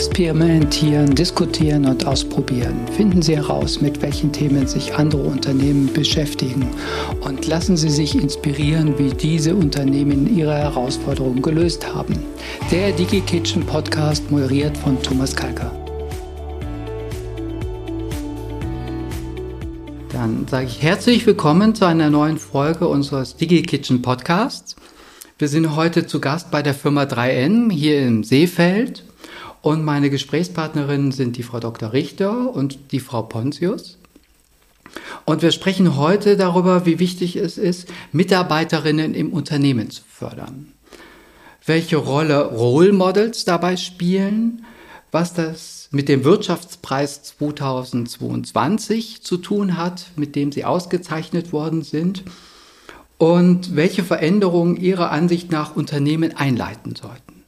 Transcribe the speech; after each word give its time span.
Experimentieren, 0.00 1.14
diskutieren 1.14 1.84
und 1.84 2.06
ausprobieren. 2.06 2.88
Finden 2.96 3.20
Sie 3.20 3.36
heraus, 3.36 3.82
mit 3.82 4.00
welchen 4.00 4.32
Themen 4.32 4.66
sich 4.66 4.94
andere 4.94 5.20
Unternehmen 5.20 5.92
beschäftigen 5.92 6.66
und 7.20 7.46
lassen 7.46 7.76
Sie 7.76 7.90
sich 7.90 8.14
inspirieren, 8.14 8.98
wie 8.98 9.10
diese 9.10 9.54
Unternehmen 9.54 10.34
ihre 10.34 10.54
Herausforderungen 10.54 11.42
gelöst 11.42 11.94
haben. 11.94 12.18
Der 12.70 12.92
DigiKitchen 12.92 13.66
Podcast 13.66 14.30
moderiert 14.30 14.74
von 14.78 15.02
Thomas 15.02 15.36
Kalker. 15.36 15.70
Dann 20.14 20.46
sage 20.48 20.64
ich 20.64 20.80
herzlich 20.80 21.26
willkommen 21.26 21.74
zu 21.74 21.84
einer 21.84 22.08
neuen 22.08 22.38
Folge 22.38 22.88
unseres 22.88 23.36
DigiKitchen 23.36 24.00
Podcasts. 24.00 24.76
Wir 25.38 25.48
sind 25.48 25.76
heute 25.76 26.06
zu 26.06 26.22
Gast 26.22 26.50
bei 26.50 26.62
der 26.62 26.72
Firma 26.72 27.02
3N 27.02 27.70
hier 27.70 28.00
im 28.00 28.24
Seefeld 28.24 29.04
und 29.62 29.84
meine 29.84 30.10
Gesprächspartnerinnen 30.10 31.12
sind 31.12 31.36
die 31.36 31.42
Frau 31.42 31.60
Dr. 31.60 31.92
Richter 31.92 32.54
und 32.54 32.92
die 32.92 33.00
Frau 33.00 33.22
Pontius. 33.22 33.98
Und 35.24 35.42
wir 35.42 35.52
sprechen 35.52 35.96
heute 35.96 36.36
darüber, 36.36 36.86
wie 36.86 36.98
wichtig 36.98 37.36
es 37.36 37.58
ist, 37.58 37.88
Mitarbeiterinnen 38.12 39.14
im 39.14 39.32
Unternehmen 39.32 39.90
zu 39.90 40.02
fördern. 40.08 40.72
Welche 41.64 41.98
Rolle 41.98 42.46
Role 42.46 42.92
Models 42.92 43.44
dabei 43.44 43.76
spielen, 43.76 44.64
was 45.12 45.34
das 45.34 45.88
mit 45.92 46.08
dem 46.08 46.24
Wirtschaftspreis 46.24 47.22
2022 47.22 49.22
zu 49.22 49.36
tun 49.36 49.76
hat, 49.76 50.06
mit 50.16 50.36
dem 50.36 50.52
sie 50.52 50.64
ausgezeichnet 50.64 51.52
worden 51.52 51.82
sind 51.82 52.24
und 53.18 53.76
welche 53.76 54.04
Veränderungen 54.04 54.76
Ihrer 54.76 55.10
Ansicht 55.10 55.52
nach 55.52 55.76
Unternehmen 55.76 56.36
einleiten 56.36 56.96
sollten. 56.96 57.39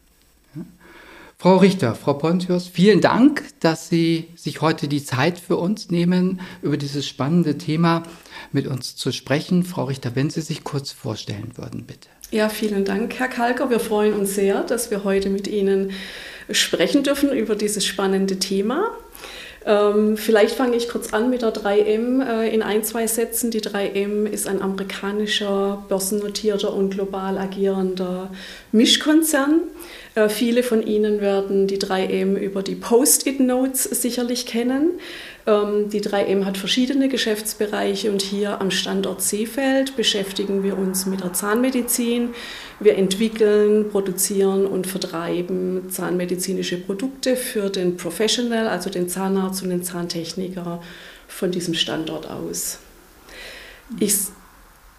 Frau 1.43 1.57
Richter, 1.57 1.97
Frau 1.97 2.15
Pontius, 2.15 2.69
vielen 2.69 3.01
Dank, 3.01 3.43
dass 3.59 3.89
Sie 3.89 4.29
sich 4.37 4.61
heute 4.61 4.87
die 4.87 5.05
Zeit 5.05 5.41
für 5.41 5.57
uns 5.57 5.91
nehmen, 5.91 6.41
über 6.63 6.77
dieses 6.77 7.05
spannende 7.05 7.59
Thema 7.59 8.05
mit 8.53 8.69
uns 8.69 8.95
zu 8.95 9.11
sprechen. 9.11 9.65
Frau 9.65 9.87
Richter, 9.87 10.15
wenn 10.15 10.31
Sie 10.31 10.41
sich 10.41 10.63
kurz 10.63 10.93
vorstellen 10.93 11.51
würden, 11.57 11.85
bitte. 11.85 12.09
Ja, 12.31 12.49
vielen 12.49 12.85
Dank, 12.85 13.19
Herr 13.19 13.27
Kalker. 13.27 13.71
Wir 13.71 13.81
freuen 13.81 14.13
uns 14.15 14.37
sehr, 14.37 14.63
dass 14.63 14.93
wir 14.93 15.03
heute 15.03 15.31
mit 15.31 15.49
Ihnen 15.49 15.91
sprechen 16.49 17.03
dürfen 17.03 17.33
über 17.33 17.57
dieses 17.57 17.85
spannende 17.85 18.39
Thema. 18.39 18.93
Ähm, 19.65 20.17
vielleicht 20.17 20.57
fange 20.57 20.77
ich 20.77 20.89
kurz 20.89 21.13
an 21.13 21.31
mit 21.31 21.43
der 21.43 21.55
3M 21.55 22.27
äh, 22.27 22.53
in 22.53 22.63
ein, 22.63 22.83
zwei 22.83 23.07
Sätzen. 23.07 23.51
Die 23.51 23.61
3M 23.61 24.27
ist 24.27 24.49
ein 24.49 24.61
amerikanischer, 24.61 25.85
börsennotierter 25.89 26.73
und 26.75 26.91
global 26.91 27.39
agierender 27.39 28.31
Mischkonzern. 28.73 29.61
Äh, 30.15 30.29
viele 30.29 30.63
von 30.63 30.85
Ihnen 30.87 31.21
werden 31.21 31.67
die 31.67 31.79
3M 31.79 32.37
über 32.37 32.63
die 32.63 32.75
Post-it-Notes 32.75 33.85
sicherlich 33.85 34.47
kennen. 34.47 34.91
Ähm, 35.47 35.89
die 35.89 36.01
3M 36.01 36.45
hat 36.45 36.57
verschiedene 36.57 37.09
Geschäftsbereiche 37.09 38.11
und 38.11 38.23
hier 38.23 38.61
am 38.61 38.71
Standort 38.71 39.23
Seefeld 39.23 39.97
beschäftigen 39.97 40.63
wir 40.63 40.79
uns 40.79 41.07
mit 41.07 41.23
der 41.23 41.33
Zahnmedizin. 41.33 42.31
Wir 42.79 42.97
entwickeln, 42.97 43.91
produzieren 43.91 44.67
und 44.67 44.87
vertreiben 44.87 45.91
zahnmedizinische 45.91 46.79
Produkte 46.79 47.37
für 47.37 47.71
den 47.71 47.97
Professional, 47.97 48.69
also 48.69 48.91
den 48.91 49.09
Zahnarzt 49.09 49.63
und 49.63 49.71
den 49.71 49.83
Zahntechniker 49.83 50.83
von 51.27 51.51
diesem 51.51 51.75
Standort 51.75 52.29
aus. 52.31 52.79
Ich 53.99 54.15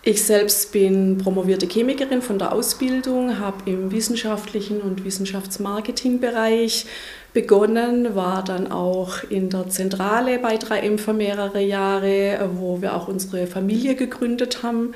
ich 0.05 0.23
selbst 0.23 0.73
bin 0.73 1.17
promovierte 1.17 1.65
Chemikerin 1.65 2.21
von 2.21 2.37
der 2.37 2.51
Ausbildung, 2.51 3.39
habe 3.39 3.69
im 3.69 3.91
wissenschaftlichen 3.91 4.81
und 4.81 5.05
Wissenschaftsmarketingbereich 5.05 6.85
begonnen, 7.33 8.13
war 8.13 8.43
dann 8.43 8.69
auch 8.69 9.23
in 9.29 9.49
der 9.49 9.69
Zentrale 9.69 10.39
bei 10.39 10.57
3M 10.57 10.97
für 10.97 11.13
mehrere 11.13 11.61
Jahre, 11.61 12.49
wo 12.55 12.81
wir 12.81 12.97
auch 12.97 13.07
unsere 13.07 13.47
Familie 13.47 13.95
gegründet 13.95 14.61
haben. 14.61 14.93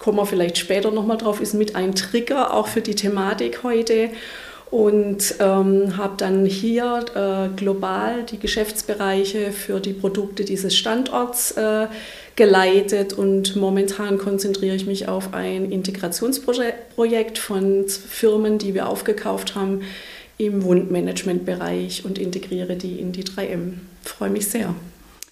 Kommen 0.00 0.18
wir 0.18 0.26
vielleicht 0.26 0.58
später 0.58 0.90
nochmal 0.90 1.18
drauf, 1.18 1.40
ist 1.40 1.54
mit 1.54 1.76
ein 1.76 1.94
Trigger 1.94 2.52
auch 2.52 2.66
für 2.66 2.80
die 2.80 2.96
Thematik 2.96 3.62
heute 3.62 4.10
und 4.70 5.34
ähm, 5.40 5.96
habe 5.96 6.14
dann 6.16 6.44
hier 6.44 7.04
äh, 7.14 7.56
global 7.56 8.24
die 8.24 8.38
Geschäftsbereiche 8.38 9.52
für 9.52 9.80
die 9.80 9.92
Produkte 9.92 10.44
dieses 10.44 10.76
Standorts 10.76 11.52
äh, 11.52 11.86
geleitet 12.40 13.12
und 13.12 13.54
momentan 13.54 14.16
konzentriere 14.16 14.74
ich 14.74 14.86
mich 14.86 15.08
auf 15.08 15.34
ein 15.34 15.70
Integrationsprojekt 15.70 17.36
von 17.36 17.86
Firmen, 17.86 18.56
die 18.56 18.72
wir 18.72 18.88
aufgekauft 18.88 19.54
haben 19.54 19.82
im 20.38 20.62
Wundmanagementbereich 20.62 22.02
und 22.06 22.18
integriere 22.18 22.76
die 22.76 22.98
in 22.98 23.12
die 23.12 23.24
3M. 23.24 23.74
freue 24.02 24.30
mich 24.30 24.48
sehr. 24.48 24.74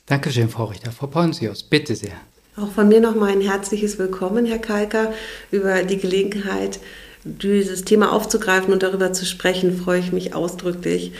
Dankeschön, 0.05 0.51
Frau 0.51 0.67
Richter. 0.67 0.93
Frau 0.93 1.07
Pontius, 1.07 1.63
bitte 1.63 1.97
sehr. 1.97 2.13
Auch 2.59 2.73
von 2.73 2.89
mir 2.89 3.01
nochmal 3.01 3.33
ein 3.33 3.41
herzliches 3.41 3.99
Willkommen, 3.99 4.45
Herr 4.45 4.59
Kalker, 4.59 5.15
über 5.51 5.85
die 5.85 5.97
Gelegenheit, 5.97 6.79
dieses 7.25 7.87
Thema 7.87 8.13
aufzugreifen 8.13 8.71
und 8.71 8.83
darüber 8.83 9.15
zu 9.15 9.25
sprechen, 9.25 9.79
freue 9.79 10.01
ich 10.01 10.13
mich 10.13 10.35
ausdrücklich. 10.35 11.13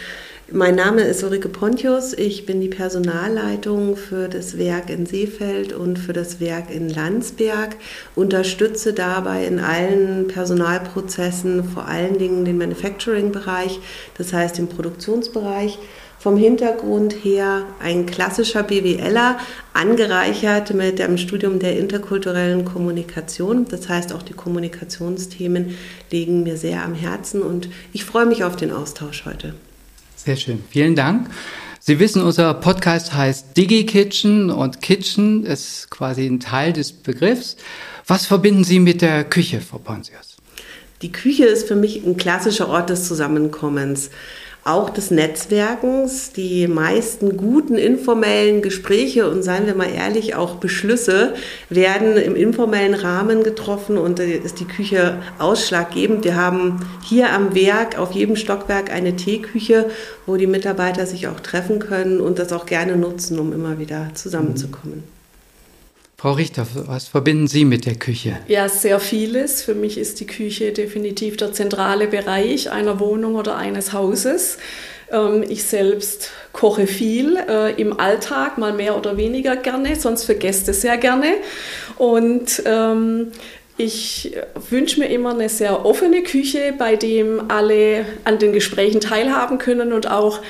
Mein 0.51 0.77
Name 0.77 1.03
ist 1.03 1.23
Ulrike 1.23 1.51
Pontius. 1.51 2.15
Ich 2.15 2.47
bin 2.47 2.63
die 2.63 2.71
Personalleitung 2.71 3.97
für 3.97 4.29
das 4.29 4.57
Werk 4.57 4.89
in 4.89 5.05
Seefeld 5.05 5.75
und 5.75 5.99
für 5.99 6.15
das 6.15 6.41
Werk 6.41 6.71
in 6.71 6.89
Landsberg. 6.89 7.77
Unterstütze 8.15 8.95
dabei 8.95 9.45
in 9.45 9.61
allen 9.61 10.27
Personalprozessen, 10.27 11.65
vor 11.65 11.87
allen 11.87 12.17
Dingen 12.17 12.47
den 12.47 12.57
Manufacturing-Bereich, 12.57 13.79
das 14.17 14.33
heißt 14.33 14.57
den 14.57 14.69
Produktionsbereich. 14.69 15.79
Vom 16.19 16.39
Hintergrund 16.39 17.13
her 17.23 17.67
ein 17.79 18.07
klassischer 18.07 18.63
BWLer, 18.63 19.37
angereichert 19.75 20.73
mit 20.73 20.99
dem 20.99 21.19
Studium 21.19 21.59
der 21.59 21.79
interkulturellen 21.79 22.65
Kommunikation. 22.65 23.67
Das 23.69 23.91
heißt, 23.91 24.15
auch 24.15 24.23
die 24.23 24.33
Kommunikationsthemen 24.33 25.77
liegen 26.11 26.43
mir 26.43 26.57
sehr 26.57 26.87
am 26.87 26.95
Herzen 26.95 27.43
und 27.43 27.69
ich 27.93 28.07
freue 28.07 28.25
mich 28.25 28.45
auf 28.45 28.57
den 28.57 28.73
Austausch 28.73 29.27
heute. 29.27 29.53
Sehr 30.25 30.37
schön. 30.37 30.65
Vielen 30.69 30.97
Dank. 30.97 31.31
Sie 31.79 32.01
wissen, 32.01 32.23
unser 32.23 32.53
Podcast 32.55 33.15
heißt 33.15 33.57
DigiKitchen 33.57 34.51
und 34.51 34.83
Kitchen 34.83 35.45
ist 35.45 35.91
quasi 35.91 36.27
ein 36.27 36.41
Teil 36.41 36.73
des 36.73 36.93
Begriffs. 36.93 37.57
Was 38.07 38.27
verbinden 38.27 38.65
Sie 38.65 38.81
mit 38.81 39.01
der 39.01 39.25
Küche, 39.25 39.61
Frau 39.61 39.79
Pontius? 39.79 40.37
Die 41.03 41.13
Küche 41.13 41.45
ist 41.45 41.69
für 41.69 41.77
mich 41.77 42.05
ein 42.05 42.17
klassischer 42.17 42.69
Ort 42.69 42.91
des 42.91 43.07
Zusammenkommens 43.07 44.11
auch 44.69 44.91
des 44.91 45.11
Netzwerkens. 45.11 46.33
Die 46.33 46.69
meisten 46.69 47.37
guten 47.37 47.77
informellen 47.77 48.63
Gespräche 48.63 49.29
und 49.29 49.43
seien 49.43 49.67
wir 49.67 49.75
mal 49.75 49.91
ehrlich, 49.91 50.35
auch 50.35 50.57
Beschlüsse 50.57 51.35
werden 51.71 52.17
im 52.17 52.37
informellen 52.37 52.95
Rahmen 52.95 53.43
getroffen 53.43 53.99
und 53.99 54.19
da 54.19 54.23
ist 54.23 54.61
die 54.61 54.67
Küche 54.67 55.19
ausschlaggebend. 55.39 56.25
Wir 56.25 56.37
haben 56.37 56.87
hier 57.03 57.33
am 57.33 57.55
Werk 57.55 57.99
auf 57.99 58.13
jedem 58.13 58.37
Stockwerk 58.37 58.93
eine 58.93 59.17
Teeküche, 59.17 59.91
wo 60.27 60.37
die 60.37 60.47
Mitarbeiter 60.47 61.07
sich 61.07 61.29
auch 61.29 61.41
treffen 61.41 61.79
können 61.79 62.21
und 62.21 62.39
das 62.39 62.53
auch 62.53 62.67
gerne 62.67 62.97
nutzen, 62.97 63.39
um 63.39 63.53
immer 63.53 63.79
wieder 63.79 64.11
zusammenzukommen. 64.15 65.18
Frau 66.21 66.33
Richter, 66.33 66.67
was 66.75 67.07
verbinden 67.07 67.47
Sie 67.47 67.65
mit 67.65 67.87
der 67.87 67.95
Küche? 67.95 68.41
Ja, 68.49 68.69
sehr 68.69 68.99
vieles. 68.99 69.63
Für 69.63 69.77
mich 69.77 69.97
ist 69.97 70.19
die 70.19 70.27
Küche 70.27 70.73
definitiv 70.73 71.37
der 71.37 71.53
zentrale 71.53 72.09
Bereich 72.09 72.73
einer 72.73 72.99
Wohnung 72.99 73.37
oder 73.37 73.57
eines 73.57 73.93
Hauses. 73.93 74.59
Ähm, 75.13 75.45
ich 75.49 75.63
selbst 75.63 76.33
koche 76.53 76.89
viel 76.89 77.37
äh, 77.37 77.81
im 77.81 78.01
Alltag, 78.01 78.59
mal 78.59 78.73
mehr 78.73 78.97
oder 78.97 79.17
weniger 79.17 79.55
gerne, 79.55 79.95
sonst 79.95 80.25
für 80.25 80.35
Gäste 80.35 80.75
sehr 80.75 80.97
gerne. 80.97 81.35
Und 81.99 82.65
ähm, 82.67 83.29
ich 83.77 84.37
wünsche 84.71 84.99
mir 84.99 85.11
immer 85.11 85.31
eine 85.31 85.49
sehr 85.49 85.87
offene 85.87 86.25
Küche, 86.25 86.75
bei 86.77 86.97
dem 86.97 87.49
alle 87.49 88.05
an 88.25 88.41
den 88.41 88.53
Gesprächen 88.53 89.01
teilhaben 89.01 89.59
können 89.59 89.93
und 89.93 90.11
auch 90.11 90.41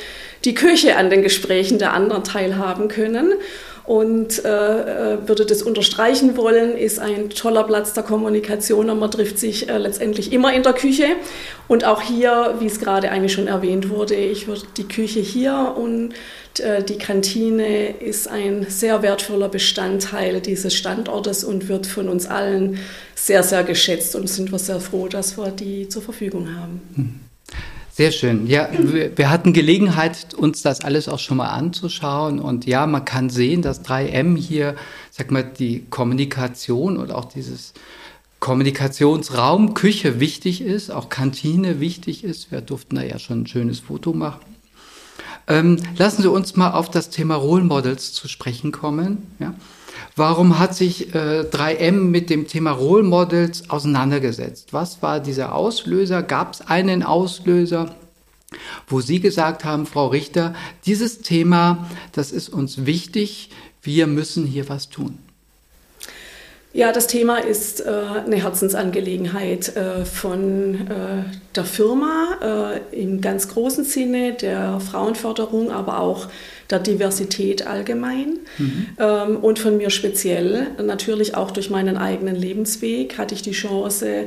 die 0.46 0.54
Küche 0.54 0.96
an 0.96 1.10
den 1.10 1.20
Gesprächen 1.20 1.78
der 1.78 1.92
anderen 1.92 2.24
teilhaben 2.24 2.88
können 2.88 3.34
und 3.88 4.44
äh, 4.44 5.14
äh, 5.14 5.28
würde 5.28 5.46
das 5.46 5.62
unterstreichen 5.62 6.36
wollen, 6.36 6.76
ist 6.76 6.98
ein 6.98 7.30
toller 7.30 7.64
Platz 7.64 7.94
der 7.94 8.02
Kommunikation 8.02 8.90
und 8.90 8.98
man 8.98 9.10
trifft 9.10 9.38
sich 9.38 9.70
äh, 9.70 9.78
letztendlich 9.78 10.30
immer 10.30 10.52
in 10.52 10.62
der 10.62 10.74
Küche. 10.74 11.06
Und 11.68 11.86
auch 11.86 12.02
hier, 12.02 12.56
wie 12.58 12.66
es 12.66 12.80
gerade 12.80 13.10
eigentlich 13.10 13.32
schon 13.32 13.46
erwähnt 13.46 13.88
wurde, 13.88 14.14
ich 14.14 14.46
würde 14.46 14.60
die 14.76 14.86
Küche 14.86 15.20
hier 15.20 15.74
und 15.74 16.12
äh, 16.60 16.82
die 16.82 16.98
Kantine 16.98 17.96
ist 17.98 18.28
ein 18.28 18.66
sehr 18.68 19.00
wertvoller 19.00 19.48
Bestandteil 19.48 20.42
dieses 20.42 20.74
Standortes 20.74 21.42
und 21.42 21.68
wird 21.68 21.86
von 21.86 22.10
uns 22.10 22.26
allen 22.26 22.78
sehr, 23.14 23.42
sehr 23.42 23.64
geschätzt 23.64 24.14
und 24.14 24.28
sind 24.28 24.52
wir 24.52 24.58
sehr 24.58 24.80
froh, 24.80 25.08
dass 25.08 25.38
wir 25.38 25.50
die 25.50 25.88
zur 25.88 26.02
Verfügung 26.02 26.54
haben. 26.54 26.82
Hm. 26.94 27.27
Sehr 27.98 28.12
schön. 28.12 28.46
Ja, 28.46 28.68
wir, 28.72 29.28
hatten 29.28 29.52
Gelegenheit, 29.52 30.32
uns 30.32 30.62
das 30.62 30.82
alles 30.82 31.08
auch 31.08 31.18
schon 31.18 31.38
mal 31.38 31.48
anzuschauen. 31.48 32.38
Und 32.38 32.64
ja, 32.64 32.86
man 32.86 33.04
kann 33.04 33.28
sehen, 33.28 33.60
dass 33.60 33.84
3M 33.84 34.36
hier, 34.36 34.76
sag 35.10 35.32
mal, 35.32 35.42
die 35.42 35.84
Kommunikation 35.90 36.96
und 36.96 37.10
auch 37.10 37.24
dieses 37.24 37.72
Kommunikationsraum, 38.38 39.74
Küche 39.74 40.20
wichtig 40.20 40.60
ist, 40.60 40.92
auch 40.92 41.08
Kantine 41.08 41.80
wichtig 41.80 42.22
ist. 42.22 42.52
Wir 42.52 42.60
durften 42.60 42.94
da 42.94 43.02
ja 43.02 43.18
schon 43.18 43.42
ein 43.42 43.46
schönes 43.48 43.80
Foto 43.80 44.12
machen. 44.12 44.42
Ähm, 45.48 45.78
lassen 45.96 46.22
Sie 46.22 46.30
uns 46.30 46.54
mal 46.54 46.74
auf 46.74 46.92
das 46.92 47.10
Thema 47.10 47.34
Role 47.34 47.64
Models 47.64 48.12
zu 48.12 48.28
sprechen 48.28 48.70
kommen. 48.70 49.26
Ja? 49.40 49.54
Warum 50.18 50.58
hat 50.58 50.74
sich 50.74 51.14
äh, 51.14 51.44
3M 51.48 51.92
mit 51.92 52.28
dem 52.28 52.48
Thema 52.48 52.72
Role 52.72 53.04
Models 53.04 53.70
auseinandergesetzt? 53.70 54.72
Was 54.72 55.00
war 55.00 55.20
dieser 55.20 55.54
Auslöser? 55.54 56.24
Gab 56.24 56.54
es 56.54 56.60
einen 56.60 57.02
Auslöser? 57.02 57.94
wo 58.86 59.02
Sie 59.02 59.20
gesagt 59.20 59.66
haben, 59.66 59.84
Frau 59.84 60.06
Richter, 60.06 60.54
dieses 60.86 61.20
Thema, 61.20 61.86
das 62.12 62.32
ist 62.32 62.48
uns 62.48 62.86
wichtig, 62.86 63.50
wir 63.82 64.06
müssen 64.06 64.46
hier 64.46 64.70
was 64.70 64.88
tun. 64.88 65.18
Ja, 66.72 66.92
das 66.92 67.06
Thema 67.06 67.38
ist 67.38 67.80
äh, 67.80 67.90
eine 68.24 68.36
Herzensangelegenheit 68.36 69.74
äh, 69.76 70.04
von 70.04 70.74
äh, 70.88 71.24
der 71.54 71.64
Firma 71.64 72.80
äh, 72.92 73.02
im 73.02 73.20
ganz 73.20 73.48
großen 73.48 73.84
Sinne, 73.84 74.34
der 74.34 74.78
Frauenförderung, 74.80 75.70
aber 75.70 75.98
auch 75.98 76.28
der 76.70 76.80
Diversität 76.80 77.66
allgemein 77.66 78.38
mhm. 78.58 78.86
ähm, 78.98 79.36
und 79.36 79.58
von 79.58 79.76
mir 79.76 79.90
speziell. 79.90 80.68
Natürlich 80.82 81.34
auch 81.34 81.50
durch 81.50 81.70
meinen 81.70 81.96
eigenen 81.96 82.36
Lebensweg 82.36 83.18
hatte 83.18 83.34
ich 83.34 83.42
die 83.42 83.52
Chance, 83.52 84.26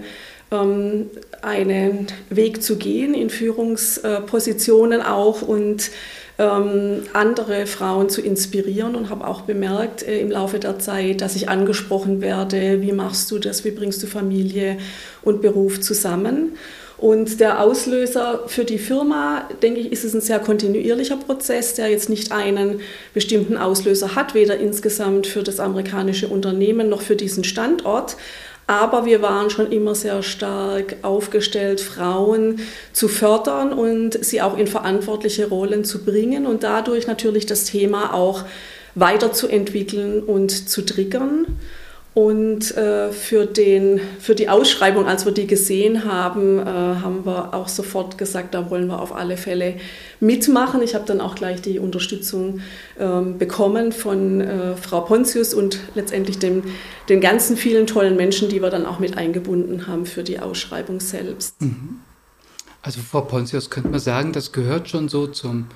ähm, 0.51 1.09
einen 1.41 2.07
Weg 2.29 2.61
zu 2.61 2.77
gehen 2.77 3.13
in 3.13 3.29
Führungspositionen 3.29 5.01
auch 5.01 5.41
und 5.41 5.91
ähm, 6.37 7.03
andere 7.13 7.67
Frauen 7.67 8.09
zu 8.09 8.21
inspirieren 8.21 8.95
und 8.95 9.09
habe 9.09 9.27
auch 9.27 9.41
bemerkt 9.41 10.01
äh, 10.01 10.19
im 10.19 10.31
Laufe 10.31 10.59
der 10.59 10.79
Zeit, 10.79 11.21
dass 11.21 11.35
ich 11.35 11.49
angesprochen 11.49 12.21
werde, 12.21 12.81
wie 12.81 12.91
machst 12.91 13.29
du 13.31 13.37
das, 13.37 13.63
wie 13.63 13.71
bringst 13.71 14.01
du 14.01 14.07
Familie 14.07 14.77
und 15.21 15.41
Beruf 15.41 15.79
zusammen. 15.79 16.53
Und 17.01 17.39
der 17.39 17.61
Auslöser 17.61 18.43
für 18.45 18.63
die 18.63 18.77
Firma, 18.77 19.49
denke 19.63 19.79
ich, 19.79 19.91
ist 19.91 20.03
es 20.03 20.13
ein 20.13 20.21
sehr 20.21 20.37
kontinuierlicher 20.37 21.17
Prozess, 21.17 21.73
der 21.73 21.87
jetzt 21.87 22.09
nicht 22.09 22.31
einen 22.31 22.81
bestimmten 23.15 23.57
Auslöser 23.57 24.13
hat, 24.13 24.35
weder 24.35 24.57
insgesamt 24.57 25.25
für 25.25 25.41
das 25.41 25.59
amerikanische 25.59 26.27
Unternehmen 26.27 26.89
noch 26.89 27.01
für 27.01 27.15
diesen 27.15 27.43
Standort. 27.43 28.17
Aber 28.67 29.07
wir 29.07 29.23
waren 29.23 29.49
schon 29.49 29.71
immer 29.71 29.95
sehr 29.95 30.21
stark 30.21 30.97
aufgestellt, 31.01 31.81
Frauen 31.81 32.59
zu 32.93 33.07
fördern 33.07 33.73
und 33.73 34.23
sie 34.23 34.43
auch 34.43 34.55
in 34.55 34.67
verantwortliche 34.67 35.49
Rollen 35.49 35.83
zu 35.83 36.05
bringen 36.05 36.45
und 36.45 36.61
dadurch 36.61 37.07
natürlich 37.07 37.47
das 37.47 37.63
Thema 37.63 38.13
auch 38.13 38.45
weiterzuentwickeln 38.93 40.21
und 40.21 40.69
zu 40.69 40.83
triggern. 40.83 41.47
Und 42.13 42.75
äh, 42.75 43.13
für, 43.13 43.45
den, 43.45 44.01
für 44.19 44.35
die 44.35 44.49
Ausschreibung, 44.49 45.05
als 45.05 45.25
wir 45.25 45.31
die 45.31 45.47
gesehen 45.47 46.03
haben, 46.03 46.59
äh, 46.59 46.65
haben 46.65 47.25
wir 47.25 47.53
auch 47.53 47.69
sofort 47.69 48.17
gesagt, 48.17 48.53
da 48.53 48.69
wollen 48.69 48.87
wir 48.87 48.99
auf 48.99 49.15
alle 49.15 49.37
Fälle 49.37 49.75
mitmachen. 50.19 50.81
Ich 50.81 50.93
habe 50.93 51.05
dann 51.05 51.21
auch 51.21 51.35
gleich 51.35 51.61
die 51.61 51.79
Unterstützung 51.79 52.59
ähm, 52.99 53.37
bekommen 53.37 53.93
von 53.93 54.41
äh, 54.41 54.75
Frau 54.75 55.01
Pontius 55.01 55.53
und 55.53 55.79
letztendlich 55.95 56.37
dem, 56.37 56.63
den 57.07 57.21
ganzen 57.21 57.55
vielen 57.55 57.87
tollen 57.87 58.17
Menschen, 58.17 58.49
die 58.49 58.61
wir 58.61 58.69
dann 58.69 58.85
auch 58.85 58.99
mit 58.99 59.17
eingebunden 59.17 59.87
haben 59.87 60.05
für 60.05 60.23
die 60.23 60.39
Ausschreibung 60.39 60.99
selbst. 60.99 61.61
Mhm. 61.61 62.01
Also 62.81 62.99
Frau 62.99 63.21
Pontius, 63.21 63.69
könnte 63.69 63.87
man 63.87 64.01
sagen, 64.01 64.33
das 64.33 64.51
gehört 64.51 64.89
schon 64.89 65.07
so 65.07 65.27
zum 65.27 65.67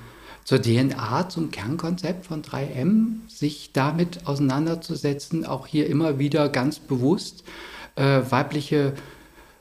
zur 0.46 0.62
DNA, 0.62 1.28
zum 1.28 1.50
Kernkonzept 1.50 2.26
von 2.26 2.42
3M, 2.42 3.18
sich 3.26 3.72
damit 3.72 4.28
auseinanderzusetzen, 4.28 5.44
auch 5.44 5.66
hier 5.66 5.88
immer 5.88 6.20
wieder 6.20 6.48
ganz 6.48 6.78
bewusst 6.78 7.42
äh, 7.96 8.20
weibliche 8.30 8.92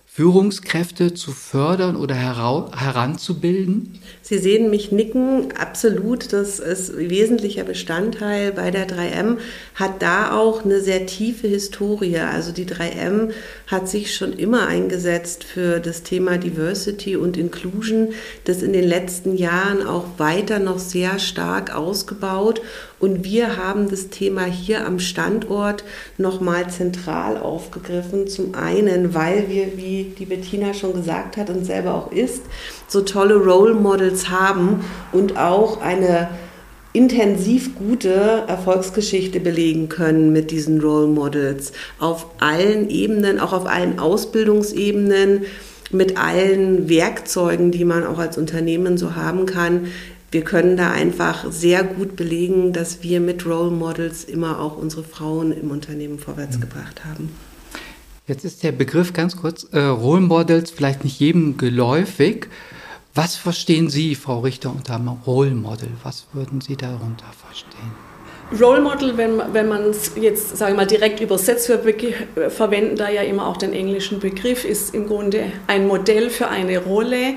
Führungskräfte 0.06 1.14
zu 1.14 1.32
fördern 1.32 1.98
oder 1.98 2.16
heranzubilden? 2.16 4.00
Sie 4.22 4.38
sehen 4.38 4.70
mich 4.70 4.94
nicken, 4.94 5.52
absolut. 5.58 6.32
Das 6.32 6.60
ist 6.60 6.96
wesentlicher 6.96 7.66
Bestandteil 7.66 8.54
bei 8.54 8.72
der 8.72 8.88
3M, 8.88 9.40
hat 9.74 10.02
da 10.02 10.38
auch 10.38 10.64
eine 10.64 10.80
sehr 10.80 11.06
tiefe 11.06 11.48
Historie. 11.48 12.20
Also 12.20 12.54
die 12.54 12.66
3M 12.66 13.32
hat 13.68 13.90
sich 13.90 14.16
schon 14.16 14.34
immer 14.34 14.68
eingesetzt 14.68 15.44
für 15.44 15.80
das 15.80 16.04
Thema 16.04 16.38
Diversity 16.38 17.16
und 17.16 17.38
Inclusion, 17.38 18.10
das 18.44 18.62
in 18.62 18.74
den 18.74 18.84
letzten 18.84 19.36
Jahren 19.36 19.86
auch 19.86 20.06
weiter 20.18 20.60
noch 20.60 20.80
sehr 20.80 21.20
stark 21.20 21.76
ausgebaut 21.76 22.62
und 23.00 23.24
wir 23.24 23.58
haben 23.58 23.90
das 23.90 24.10
Thema 24.10 24.46
hier 24.46 24.86
am 24.86 25.00
Standort 25.00 25.84
nochmal 26.18 26.70
zentral 26.70 27.38
aufgegriffen. 27.38 28.28
Zum 28.28 28.56
einen, 28.56 29.14
weil 29.14 29.50
wir, 29.50 29.78
wie 29.78 30.16
die 30.18 30.26
Bettina 30.26 30.74
schon 30.74 30.94
gesagt 30.94 31.38
hat 31.38 31.50
und 31.50 31.66
selber 31.66 31.94
auch 31.94 32.12
ist, 32.12 32.44
so 32.88 33.02
tolle 33.02 33.36
Role 33.36 33.74
Models 33.74 34.30
haben 34.30 34.86
und 35.12 35.38
auch 35.38 35.82
eine 35.82 36.30
intensiv 36.96 37.76
gute 37.76 38.44
Erfolgsgeschichte 38.48 39.40
belegen 39.40 39.90
können 39.90 40.32
mit 40.32 40.52
diesen 40.52 40.82
Role 40.82 41.08
Models 41.08 41.74
auf 42.00 42.28
allen 42.40 42.90
Ebenen, 42.90 43.40
auch 43.40 43.54
auf 43.54 43.66
allen 43.66 44.00
Ausbildungsebenen, 44.00 45.44
mit 45.92 46.18
allen 46.18 46.90
Werkzeugen, 46.90 47.72
die 47.72 47.86
man 47.86 48.06
auch 48.06 48.18
als 48.18 48.38
Unternehmen 48.38 48.98
so 48.98 49.16
haben 49.16 49.46
kann 49.46 49.88
wir 50.36 50.44
können 50.44 50.76
da 50.76 50.92
einfach 50.92 51.50
sehr 51.50 51.86
gut 51.86 52.18
belegen, 52.18 52.74
dass 52.74 53.02
wir 53.02 53.22
mit 53.22 53.46
Role 53.46 53.72
Models 53.72 54.26
immer 54.26 54.60
auch 54.60 54.76
unsere 54.76 55.06
Frauen 55.06 55.54
im 55.54 55.72
Unternehmen 55.72 56.20
vorwärts 56.20 56.58
mhm. 56.58 56.62
gebracht 56.62 57.06
haben. 57.06 57.30
Jetzt 58.28 58.44
ist 58.44 58.62
der 58.62 58.74
Begriff 58.74 59.14
ganz 59.14 59.38
kurz 59.38 59.66
äh, 59.72 59.80
Role 59.80 60.20
Models 60.20 60.72
vielleicht 60.72 61.06
nicht 61.06 61.22
jedem 61.22 61.56
geläufig. 61.56 62.48
Was 63.18 63.38
verstehen 63.38 63.90
Sie, 63.90 64.14
Frau 64.14 64.42
Richter, 64.42 64.70
unter 64.72 65.00
Role 65.26 65.52
Model? 65.52 65.88
Was 66.04 66.26
würden 66.34 66.60
Sie 66.60 66.76
darunter 66.76 67.32
verstehen? 67.48 67.96
Role 68.62 68.82
Model, 68.82 69.16
wenn, 69.16 69.42
wenn 69.54 69.70
man 69.70 69.84
es 69.84 70.12
jetzt, 70.20 70.58
sagen 70.58 70.74
wir 70.74 70.84
mal, 70.84 70.86
direkt 70.86 71.22
übersetzt, 71.22 71.70
wir 71.70 72.50
verwenden 72.52 72.98
da 72.98 73.10
ja 73.10 73.22
immer 73.22 73.48
auch 73.48 73.56
den 73.56 73.72
englischen 73.72 74.20
Begriff, 74.20 74.66
ist 74.66 74.94
im 74.94 75.08
Grunde 75.08 75.46
ein 75.68 75.88
Modell 75.88 76.30
für 76.30 76.50
eine 76.50 76.78
Rolle. 76.78 77.36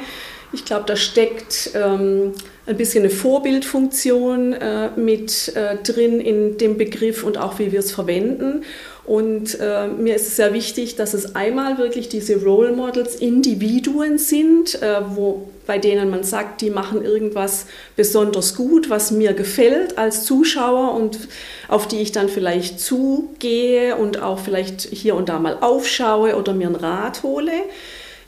Ich 0.52 0.64
glaube, 0.64 0.84
da 0.86 0.96
steckt 0.96 1.70
ähm, 1.74 2.32
ein 2.66 2.76
bisschen 2.76 3.04
eine 3.04 3.10
Vorbildfunktion 3.10 4.54
äh, 4.54 4.90
mit 4.96 5.54
äh, 5.54 5.76
drin 5.76 6.20
in 6.20 6.58
dem 6.58 6.76
Begriff 6.76 7.22
und 7.22 7.38
auch 7.38 7.60
wie 7.60 7.70
wir 7.70 7.78
es 7.78 7.92
verwenden. 7.92 8.64
Und 9.08 9.58
äh, 9.58 9.88
mir 9.88 10.16
ist 10.16 10.28
es 10.28 10.36
sehr 10.36 10.52
wichtig, 10.52 10.96
dass 10.96 11.14
es 11.14 11.34
einmal 11.34 11.78
wirklich 11.78 12.10
diese 12.10 12.44
Role 12.44 12.72
Models 12.72 13.16
Individuen 13.16 14.18
sind, 14.18 14.82
äh, 14.82 15.00
wo, 15.14 15.48
bei 15.66 15.78
denen 15.78 16.10
man 16.10 16.24
sagt, 16.24 16.60
die 16.60 16.68
machen 16.68 17.02
irgendwas 17.02 17.64
besonders 17.96 18.54
gut, 18.54 18.90
was 18.90 19.10
mir 19.10 19.32
gefällt 19.32 19.96
als 19.96 20.26
Zuschauer 20.26 20.92
und 20.92 21.20
auf 21.68 21.88
die 21.88 22.02
ich 22.02 22.12
dann 22.12 22.28
vielleicht 22.28 22.80
zugehe 22.80 23.96
und 23.96 24.20
auch 24.20 24.40
vielleicht 24.40 24.82
hier 24.82 25.14
und 25.14 25.30
da 25.30 25.38
mal 25.38 25.56
aufschaue 25.58 26.36
oder 26.36 26.52
mir 26.52 26.66
einen 26.66 26.76
Rat 26.76 27.22
hole. 27.22 27.52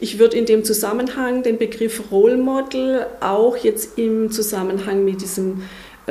Ich 0.01 0.19
würde 0.19 0.39
in 0.39 0.47
dem 0.47 0.65
Zusammenhang 0.65 1.43
den 1.43 1.59
Begriff 1.59 2.05
Role 2.11 2.39
Model 2.39 3.05
auch 3.21 3.59
jetzt 3.59 3.99
im 3.99 4.33
Zusammenhang 4.33 5.05
mit 5.05 5.21
diesem 5.21 5.63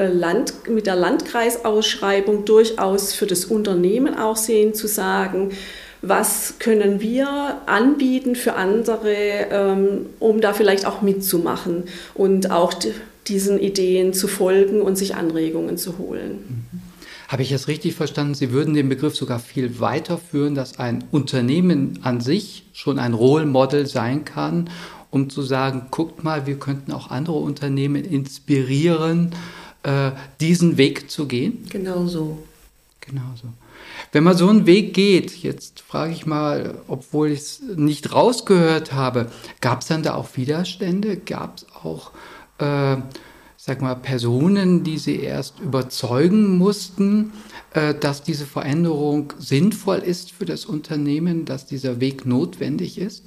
Land, 0.07 0.69
mit 0.69 0.87
der 0.87 0.95
Landkreisausschreibung 0.95 2.45
durchaus 2.45 3.13
für 3.13 3.25
das 3.25 3.45
Unternehmen 3.45 4.17
auch 4.17 4.37
sehen, 4.37 4.73
zu 4.73 4.87
sagen, 4.87 5.51
was 6.01 6.55
können 6.59 7.01
wir 7.01 7.61
anbieten 7.65 8.35
für 8.35 8.53
andere, 8.53 9.15
ähm, 9.51 10.05
um 10.19 10.39
da 10.39 10.53
vielleicht 10.53 10.85
auch 10.85 11.01
mitzumachen 11.01 11.83
und 12.13 12.51
auch 12.51 12.73
diesen 13.27 13.59
Ideen 13.59 14.13
zu 14.13 14.27
folgen 14.27 14.81
und 14.81 14.97
sich 14.97 15.15
Anregungen 15.15 15.77
zu 15.77 15.97
holen. 15.97 16.39
Mhm. 16.71 16.79
Habe 17.27 17.43
ich 17.43 17.51
es 17.51 17.67
richtig 17.67 17.93
verstanden? 17.93 18.33
Sie 18.33 18.51
würden 18.51 18.73
den 18.73 18.89
Begriff 18.89 19.15
sogar 19.15 19.37
viel 19.37 19.79
weiterführen, 19.79 20.55
dass 20.55 20.79
ein 20.79 21.03
Unternehmen 21.11 21.99
an 22.01 22.21
sich 22.21 22.65
schon 22.73 22.97
ein 22.97 23.13
Role 23.13 23.45
Model 23.45 23.85
sein 23.85 24.25
kann, 24.25 24.67
um 25.11 25.29
zu 25.29 25.43
sagen, 25.43 25.87
guckt 25.91 26.23
mal, 26.23 26.47
wir 26.47 26.57
könnten 26.57 26.91
auch 26.91 27.11
andere 27.11 27.37
Unternehmen 27.37 28.03
inspirieren, 28.03 29.35
äh, 29.83 30.11
diesen 30.39 30.77
Weg 30.77 31.09
zu 31.09 31.27
gehen? 31.27 31.65
Genau 31.69 32.07
so. 32.07 32.39
Genau 33.01 33.33
so. 33.41 33.47
Wenn 34.11 34.23
man 34.23 34.37
so 34.37 34.47
einen 34.49 34.65
Weg 34.65 34.93
geht, 34.93 35.35
jetzt 35.37 35.81
frage 35.81 36.13
ich 36.13 36.25
mal, 36.25 36.79
obwohl 36.87 37.29
ich 37.29 37.39
es 37.39 37.61
nicht 37.75 38.13
rausgehört 38.13 38.91
habe, 38.93 39.31
gab 39.61 39.81
es 39.81 39.87
dann 39.87 40.03
da 40.03 40.15
auch 40.15 40.35
Widerstände? 40.35 41.17
Gab 41.17 41.57
es 41.57 41.65
auch 41.83 42.11
äh, 42.59 42.97
sag 43.69 43.81
mal, 43.81 43.95
Personen, 43.95 44.83
die 44.83 44.97
sie 44.97 45.19
erst 45.19 45.59
überzeugen 45.59 46.57
mussten, 46.57 47.33
äh, 47.73 47.93
dass 47.93 48.23
diese 48.23 48.45
Veränderung 48.45 49.33
sinnvoll 49.37 49.97
ist 49.99 50.31
für 50.31 50.45
das 50.45 50.65
Unternehmen, 50.65 51.45
dass 51.45 51.65
dieser 51.65 51.99
Weg 51.99 52.25
notwendig 52.25 52.97
ist? 52.97 53.23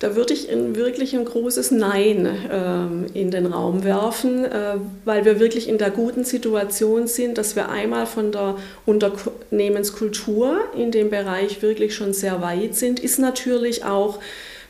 Da 0.00 0.16
würde 0.16 0.32
ich 0.32 0.48
in 0.48 0.76
wirklich 0.76 1.14
ein 1.14 1.26
großes 1.26 1.72
Nein 1.72 2.24
äh, 2.24 3.18
in 3.18 3.30
den 3.30 3.44
Raum 3.44 3.84
werfen, 3.84 4.46
äh, 4.46 4.76
weil 5.04 5.26
wir 5.26 5.38
wirklich 5.38 5.68
in 5.68 5.76
der 5.76 5.90
guten 5.90 6.24
Situation 6.24 7.06
sind, 7.06 7.36
dass 7.36 7.54
wir 7.54 7.68
einmal 7.68 8.06
von 8.06 8.32
der 8.32 8.56
Unternehmenskultur 8.86 10.58
in 10.74 10.90
dem 10.90 11.10
Bereich 11.10 11.60
wirklich 11.60 11.94
schon 11.94 12.14
sehr 12.14 12.40
weit 12.40 12.76
sind, 12.76 12.98
ist 12.98 13.18
natürlich 13.18 13.84
auch 13.84 14.20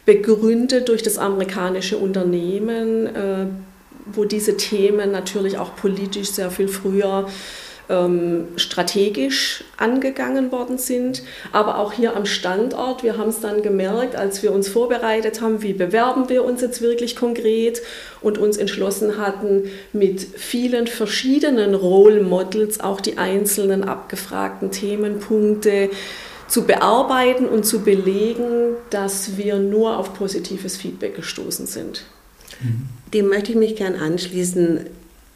begründet 0.05 0.89
durch 0.89 1.05
das 1.05 1.17
amerikanische 1.17 1.97
Unternehmen, 1.97 3.07
äh, 3.07 3.47
wo 4.07 4.25
diese 4.25 4.57
Themen 4.57 5.13
natürlich 5.13 5.59
auch 5.59 5.77
politisch 5.77 6.31
sehr 6.31 6.51
viel 6.51 6.67
früher 6.67 7.29
ähm, 7.91 8.49
strategisch 8.57 9.65
angegangen 9.77 10.53
worden 10.53 10.79
sind. 10.79 11.23
Aber 11.53 11.79
auch 11.79 11.93
hier 11.93 12.17
am 12.17 12.25
Standort, 12.25 13.03
wir 13.03 13.19
haben 13.19 13.29
es 13.29 13.41
dann 13.41 13.63
gemerkt, 13.63 14.17
als 14.17 14.43
wir 14.43 14.53
uns 14.53 14.69
vorbereitet 14.69 15.41
haben, 15.41 15.63
wie 15.63 15.73
bewerben 15.73 16.29
wir 16.29 16.45
uns 16.45 16.61
jetzt 16.61 16.81
wirklich 16.81 17.17
konkret 17.17 17.83
und 18.21 18.39
uns 18.39 18.57
entschlossen 18.57 19.19
hatten, 19.19 19.71
mit 19.93 20.21
vielen 20.21 20.87
verschiedenen 20.87 21.75
Role 21.75 22.23
Models 22.23 22.81
auch 22.81 23.01
die 23.01 23.19
einzelnen 23.19 23.85
abgefragten 23.85 24.71
Themenpunkte 24.71 25.91
zu 26.47 26.67
bearbeiten 26.67 27.47
und 27.47 27.65
zu 27.65 27.81
belegen, 27.81 28.77
dass 28.91 29.37
wir 29.37 29.59
nur 29.59 29.99
auf 29.99 30.15
positives 30.15 30.77
Feedback 30.77 31.17
gestoßen 31.17 31.67
sind. 31.67 32.05
Dem 33.15 33.29
möchte 33.29 33.53
ich 33.53 33.59
mich 33.59 33.77
gern 33.77 33.95
anschließen. 33.95 34.87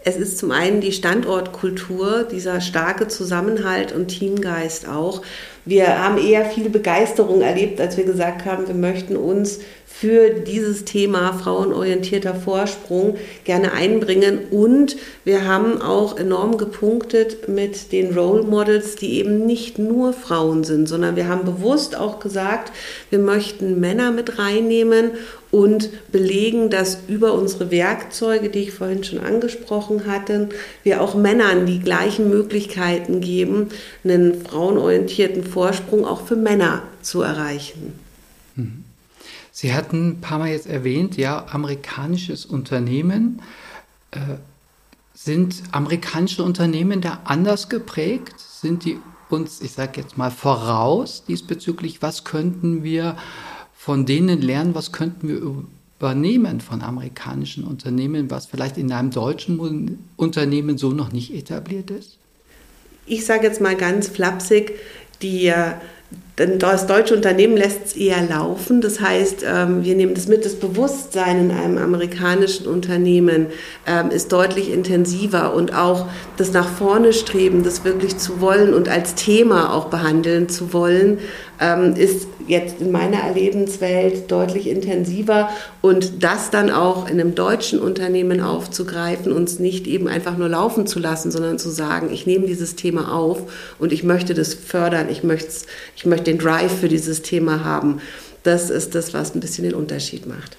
Es 0.06 0.16
ist 0.16 0.36
zum 0.36 0.50
einen 0.50 0.82
die 0.82 0.92
Standortkultur, 0.92 2.24
dieser 2.24 2.60
starke 2.60 3.08
Zusammenhalt 3.08 3.92
und 3.92 4.08
Teamgeist 4.08 4.86
auch. 4.86 5.22
Wir 5.66 6.02
haben 6.02 6.18
eher 6.18 6.44
viel 6.44 6.68
Begeisterung 6.68 7.40
erlebt, 7.40 7.80
als 7.80 7.96
wir 7.96 8.04
gesagt 8.04 8.44
haben, 8.44 8.66
wir 8.66 8.74
möchten 8.74 9.16
uns 9.16 9.60
für 9.86 10.30
dieses 10.30 10.84
Thema 10.84 11.32
frauenorientierter 11.32 12.34
Vorsprung 12.34 13.16
gerne 13.44 13.72
einbringen. 13.72 14.40
Und 14.50 14.96
wir 15.24 15.46
haben 15.46 15.80
auch 15.80 16.18
enorm 16.18 16.58
gepunktet 16.58 17.48
mit 17.48 17.92
den 17.92 18.12
Role 18.12 18.42
Models, 18.42 18.96
die 18.96 19.18
eben 19.18 19.46
nicht 19.46 19.78
nur 19.78 20.12
Frauen 20.12 20.64
sind, 20.64 20.88
sondern 20.88 21.14
wir 21.14 21.28
haben 21.28 21.44
bewusst 21.44 21.96
auch 21.96 22.18
gesagt, 22.18 22.72
wir 23.10 23.20
möchten 23.20 23.78
Männer 23.78 24.10
mit 24.10 24.38
reinnehmen 24.38 25.12
und 25.54 25.90
belegen, 26.10 26.68
dass 26.68 26.98
über 27.06 27.32
unsere 27.32 27.70
Werkzeuge, 27.70 28.48
die 28.48 28.64
ich 28.64 28.72
vorhin 28.72 29.04
schon 29.04 29.20
angesprochen 29.20 30.04
hatte, 30.08 30.48
wir 30.82 31.00
auch 31.00 31.14
Männern 31.14 31.66
die 31.66 31.78
gleichen 31.78 32.28
Möglichkeiten 32.28 33.20
geben, 33.20 33.68
einen 34.02 34.44
frauenorientierten 34.44 35.44
Vorsprung 35.54 36.04
auch 36.04 36.26
für 36.26 36.34
Männer 36.34 36.82
zu 37.00 37.22
erreichen. 37.22 37.98
Sie 39.52 39.72
hatten 39.72 40.08
ein 40.08 40.20
paar 40.20 40.40
Mal 40.40 40.48
jetzt 40.48 40.66
erwähnt, 40.66 41.16
ja, 41.16 41.46
amerikanisches 41.48 42.44
Unternehmen. 42.44 43.40
Äh, 44.10 44.18
sind 45.14 45.62
amerikanische 45.70 46.42
Unternehmen 46.42 47.00
da 47.00 47.20
anders 47.24 47.68
geprägt? 47.68 48.34
Sind 48.36 48.84
die 48.84 48.98
uns, 49.30 49.60
ich 49.60 49.72
sage 49.72 50.00
jetzt 50.00 50.18
mal, 50.18 50.32
voraus 50.32 51.24
diesbezüglich? 51.26 52.02
Was 52.02 52.24
könnten 52.24 52.82
wir 52.82 53.16
von 53.76 54.06
denen 54.06 54.42
lernen? 54.42 54.74
Was 54.74 54.90
könnten 54.90 55.28
wir 55.28 55.40
übernehmen 56.00 56.60
von 56.60 56.82
amerikanischen 56.82 57.62
Unternehmen, 57.62 58.28
was 58.28 58.46
vielleicht 58.46 58.76
in 58.76 58.90
einem 58.90 59.12
deutschen 59.12 59.98
Unternehmen 60.16 60.78
so 60.78 60.90
noch 60.90 61.12
nicht 61.12 61.32
etabliert 61.32 61.92
ist? 61.92 62.18
Ich 63.06 63.26
sage 63.26 63.46
jetzt 63.46 63.60
mal 63.60 63.76
ganz 63.76 64.08
flapsig, 64.08 64.72
die 65.24 65.52
denn 66.38 66.58
das 66.58 66.88
deutsche 66.88 67.14
Unternehmen 67.14 67.56
lässt 67.56 67.86
es 67.86 67.96
eher 67.96 68.20
laufen. 68.22 68.80
Das 68.80 69.00
heißt, 69.00 69.44
ähm, 69.48 69.84
wir 69.84 69.94
nehmen 69.94 70.14
das 70.14 70.26
mit, 70.26 70.44
das 70.44 70.56
Bewusstsein 70.56 71.38
in 71.38 71.50
einem 71.52 71.78
amerikanischen 71.78 72.66
Unternehmen 72.66 73.46
ähm, 73.86 74.10
ist 74.10 74.32
deutlich 74.32 74.72
intensiver 74.72 75.54
und 75.54 75.74
auch 75.76 76.06
das 76.36 76.52
nach 76.52 76.68
vorne 76.68 77.12
streben, 77.12 77.62
das 77.62 77.84
wirklich 77.84 78.16
zu 78.18 78.40
wollen 78.40 78.74
und 78.74 78.88
als 78.88 79.14
Thema 79.14 79.72
auch 79.72 79.86
behandeln 79.86 80.48
zu 80.48 80.72
wollen, 80.72 81.18
ähm, 81.60 81.94
ist 81.96 82.26
jetzt 82.46 82.80
in 82.80 82.90
meiner 82.90 83.18
Erlebenswelt 83.18 84.30
deutlich 84.30 84.68
intensiver 84.68 85.48
und 85.80 86.22
das 86.22 86.50
dann 86.50 86.70
auch 86.70 87.08
in 87.08 87.20
einem 87.20 87.34
deutschen 87.34 87.78
Unternehmen 87.78 88.40
aufzugreifen, 88.40 89.32
uns 89.32 89.58
nicht 89.58 89.86
eben 89.86 90.08
einfach 90.08 90.36
nur 90.36 90.48
laufen 90.48 90.86
zu 90.86 90.98
lassen, 90.98 91.30
sondern 91.30 91.58
zu 91.58 91.70
sagen, 91.70 92.10
ich 92.12 92.26
nehme 92.26 92.46
dieses 92.46 92.76
Thema 92.76 93.14
auf 93.14 93.74
und 93.78 93.92
ich 93.92 94.04
möchte 94.04 94.34
das 94.34 94.54
fördern, 94.54 95.08
ich 95.10 95.22
möchte, 95.22 95.52
ich 95.96 96.06
möchte 96.06 96.24
den 96.24 96.38
Drive 96.38 96.80
für 96.80 96.88
dieses 96.88 97.22
Thema 97.22 97.64
haben. 97.64 98.00
Das 98.42 98.70
ist 98.70 98.94
das, 98.94 99.14
was 99.14 99.34
ein 99.34 99.40
bisschen 99.40 99.64
den 99.64 99.74
Unterschied 99.74 100.26
macht. 100.26 100.56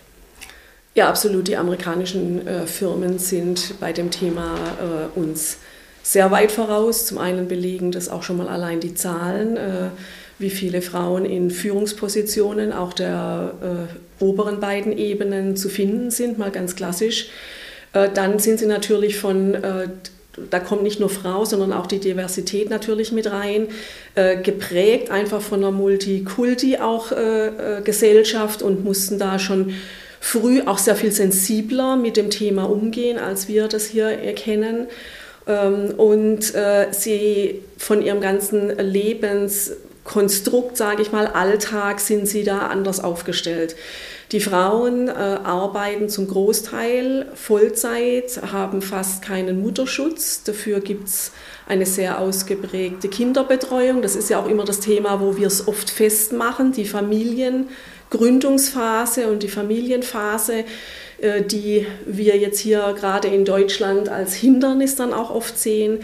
Ja, 0.95 1.09
absolut. 1.09 1.49
Die 1.49 1.57
amerikanischen 1.57 2.47
äh, 2.47 2.65
Firmen 2.65 3.19
sind 3.19 3.75
bei 3.81 3.91
dem 3.91 4.11
Thema 4.11 4.55
äh, 4.79 5.19
uns 5.19 5.57
sehr 6.03 6.31
weit 6.31 6.51
voraus. 6.51 7.05
Zum 7.05 7.17
einen 7.17 7.47
belegen 7.49 7.91
das 7.91 8.07
auch 8.07 8.23
schon 8.23 8.37
mal 8.37 8.47
allein 8.47 8.79
die 8.79 8.93
Zahlen. 8.93 9.57
Äh, 9.57 9.89
wie 10.37 10.49
viele 10.49 10.81
Frauen 10.81 11.25
in 11.25 11.49
Führungspositionen 11.49 12.73
auch 12.73 12.93
der 12.93 13.53
äh, 14.19 14.23
oberen 14.23 14.59
beiden 14.59 14.97
Ebenen 14.97 15.55
zu 15.55 15.69
finden 15.69 16.11
sind, 16.11 16.37
mal 16.37 16.51
ganz 16.51 16.75
klassisch. 16.75 17.29
Äh, 17.93 18.09
dann 18.13 18.39
sind 18.39 18.59
sie 18.59 18.65
natürlich 18.65 19.17
von, 19.17 19.53
äh, 19.53 19.87
da 20.49 20.59
kommt 20.59 20.83
nicht 20.83 20.99
nur 20.99 21.09
Frau, 21.09 21.45
sondern 21.45 21.71
auch 21.71 21.87
die 21.87 21.99
Diversität 21.99 22.69
natürlich 22.69 23.13
mit 23.13 23.31
rein, 23.31 23.67
äh, 24.15 24.37
geprägt 24.41 25.09
einfach 25.09 25.41
von 25.41 25.59
einer 25.59 25.71
Multikulti 25.71 26.77
auch 26.77 27.13
äh, 27.13 27.47
äh, 27.47 27.81
Gesellschaft 27.81 28.61
und 28.61 28.83
mussten 28.83 29.17
da 29.17 29.39
schon 29.39 29.73
früh 30.19 30.61
auch 30.65 30.79
sehr 30.79 30.95
viel 30.95 31.11
sensibler 31.11 31.95
mit 31.95 32.17
dem 32.17 32.29
Thema 32.29 32.69
umgehen, 32.69 33.17
als 33.17 33.47
wir 33.47 33.67
das 33.67 33.85
hier 33.85 34.07
erkennen. 34.07 34.87
Ähm, 35.47 35.91
und 35.97 36.53
sie 36.91 37.61
von 37.77 38.01
ihrem 38.01 38.21
ganzen 38.21 38.75
Lebens 38.79 39.71
Konstrukt, 40.05 40.77
sage 40.77 41.01
ich 41.01 41.11
mal, 41.11 41.27
Alltag 41.27 41.99
sind 41.99 42.27
sie 42.27 42.43
da 42.43 42.67
anders 42.67 43.03
aufgestellt. 43.03 43.75
Die 44.31 44.39
Frauen 44.39 45.07
äh, 45.07 45.11
arbeiten 45.11 46.09
zum 46.09 46.27
Großteil 46.27 47.25
Vollzeit, 47.33 48.39
haben 48.51 48.83
fast 48.83 49.23
keinen 49.23 49.61
Mutterschutz. 49.61 50.43
Dafür 50.43 50.79
gibt 50.79 51.07
es 51.07 51.31
eine 51.67 51.87
sehr 51.87 52.19
ausgeprägte 52.19 53.07
Kinderbetreuung. 53.07 54.01
Das 54.01 54.15
ist 54.15 54.29
ja 54.29 54.39
auch 54.39 54.47
immer 54.47 54.63
das 54.63 54.79
Thema, 54.79 55.19
wo 55.21 55.37
wir 55.37 55.47
es 55.47 55.67
oft 55.67 55.89
festmachen, 55.89 56.71
die 56.71 56.85
Familiengründungsphase 56.85 59.27
und 59.27 59.41
die 59.41 59.49
Familienphase 59.49 60.65
die 61.41 61.85
wir 62.05 62.37
jetzt 62.37 62.59
hier 62.59 62.95
gerade 62.97 63.27
in 63.27 63.45
Deutschland 63.45 64.09
als 64.09 64.33
Hindernis 64.33 64.95
dann 64.95 65.13
auch 65.13 65.29
oft 65.29 65.57
sehen, 65.57 65.99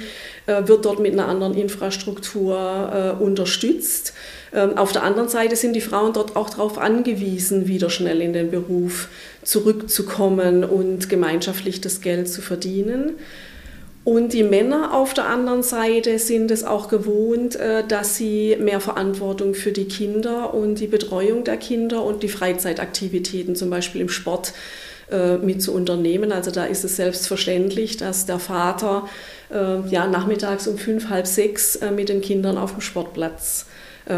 äh, 0.47 0.67
wird 0.67 0.85
dort 0.85 0.99
mit 0.99 1.13
einer 1.13 1.27
anderen 1.27 1.53
Infrastruktur 1.53 3.15
äh, 3.19 3.23
unterstützt. 3.23 4.13
Ähm, 4.53 4.77
auf 4.77 4.91
der 4.91 5.03
anderen 5.03 5.29
Seite 5.29 5.55
sind 5.55 5.73
die 5.73 5.81
Frauen 5.81 6.13
dort 6.13 6.35
auch 6.35 6.49
darauf 6.49 6.77
angewiesen, 6.77 7.67
wieder 7.67 7.89
schnell 7.89 8.21
in 8.21 8.33
den 8.33 8.49
Beruf 8.49 9.09
zurückzukommen 9.43 10.63
und 10.63 11.09
gemeinschaftlich 11.09 11.79
das 11.79 12.01
Geld 12.01 12.27
zu 12.27 12.41
verdienen. 12.41 13.13
Und 14.03 14.33
die 14.33 14.41
Männer 14.41 14.95
auf 14.95 15.13
der 15.13 15.27
anderen 15.27 15.61
Seite 15.61 16.17
sind 16.17 16.49
es 16.49 16.63
auch 16.63 16.87
gewohnt, 16.87 17.59
dass 17.87 18.17
sie 18.17 18.57
mehr 18.59 18.79
Verantwortung 18.79 19.53
für 19.53 19.71
die 19.71 19.85
Kinder 19.85 20.55
und 20.55 20.79
die 20.79 20.87
Betreuung 20.87 21.43
der 21.43 21.57
Kinder 21.57 22.03
und 22.03 22.23
die 22.23 22.27
Freizeitaktivitäten, 22.27 23.55
zum 23.55 23.69
Beispiel 23.69 24.01
im 24.01 24.09
Sport, 24.09 24.53
äh, 25.11 25.37
mit 25.37 25.61
zu 25.61 25.73
unternehmen. 25.73 26.31
Also 26.31 26.51
da 26.51 26.63
ist 26.63 26.85
es 26.85 26.95
selbstverständlich, 26.95 27.97
dass 27.97 28.25
der 28.25 28.39
Vater 28.39 29.09
äh, 29.53 29.85
ja, 29.89 30.07
nachmittags 30.07 30.67
um 30.67 30.77
fünf, 30.77 31.09
halb 31.09 31.27
sechs 31.27 31.75
äh, 31.75 31.91
mit 31.91 32.07
den 32.07 32.21
Kindern 32.21 32.57
auf 32.57 32.71
dem 32.71 32.81
Sportplatz 32.81 33.65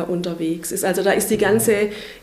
unterwegs 0.08 0.72
ist. 0.72 0.86
Also 0.86 1.04
da 1.04 1.12
ist 1.12 1.30
die 1.30 1.38
ganze 1.38 1.74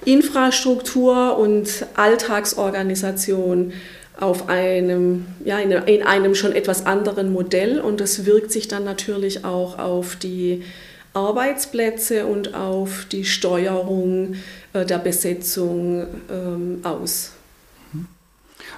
Infrastruktur 0.07 1.37
und 1.37 1.69
Alltagsorganisation 1.95 3.75
auf 4.19 4.49
einem, 4.49 5.27
ja, 5.45 5.59
in, 5.59 5.71
in 5.71 6.03
einem 6.03 6.35
schon 6.35 6.53
etwas 6.53 6.87
anderen 6.87 7.31
Modell 7.31 7.79
und 7.79 8.01
das 8.01 8.25
wirkt 8.25 8.51
sich 8.51 8.67
dann 8.67 8.85
natürlich 8.85 9.45
auch 9.45 9.79
auf 9.79 10.17
die 10.17 10.63
Arbeitsplätze 11.13 12.25
und 12.25 12.55
auf 12.55 13.05
die 13.13 13.27
Steuerung 13.27 14.37
der 14.73 14.99
Besetzung 14.99 16.07
ähm, 16.31 16.81
aus. 16.83 17.33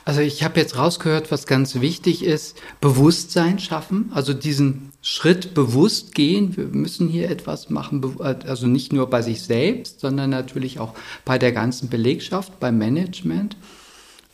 Also 0.04 0.20
ich 0.20 0.42
habe 0.42 0.58
jetzt 0.58 0.76
rausgehört, 0.76 1.30
was 1.30 1.46
ganz 1.46 1.80
wichtig 1.80 2.24
ist, 2.24 2.56
Bewusstsein 2.80 3.58
schaffen, 3.58 4.10
also 4.14 4.32
diesen 4.34 4.92
Schritt 5.02 5.54
bewusst 5.54 6.14
gehen. 6.14 6.56
Wir 6.56 6.66
müssen 6.66 7.08
hier 7.08 7.30
etwas 7.30 7.70
machen, 7.70 8.20
also 8.20 8.66
nicht 8.66 8.92
nur 8.92 9.08
bei 9.10 9.22
sich 9.22 9.42
selbst, 9.42 10.00
sondern 10.00 10.30
natürlich 10.30 10.78
auch 10.80 10.94
bei 11.24 11.38
der 11.38 11.52
ganzen 11.52 11.88
Belegschaft, 11.88 12.60
beim 12.60 12.78
Management. 12.78 13.56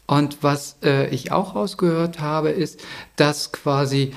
Und 0.07 0.39
was 0.43 0.77
äh, 0.83 1.09
ich 1.11 1.33
auch 1.33 1.55
rausgehört 1.55 2.19
habe, 2.19 2.51
ist, 2.51 2.81
dass 3.17 3.53
quasi 3.53 4.13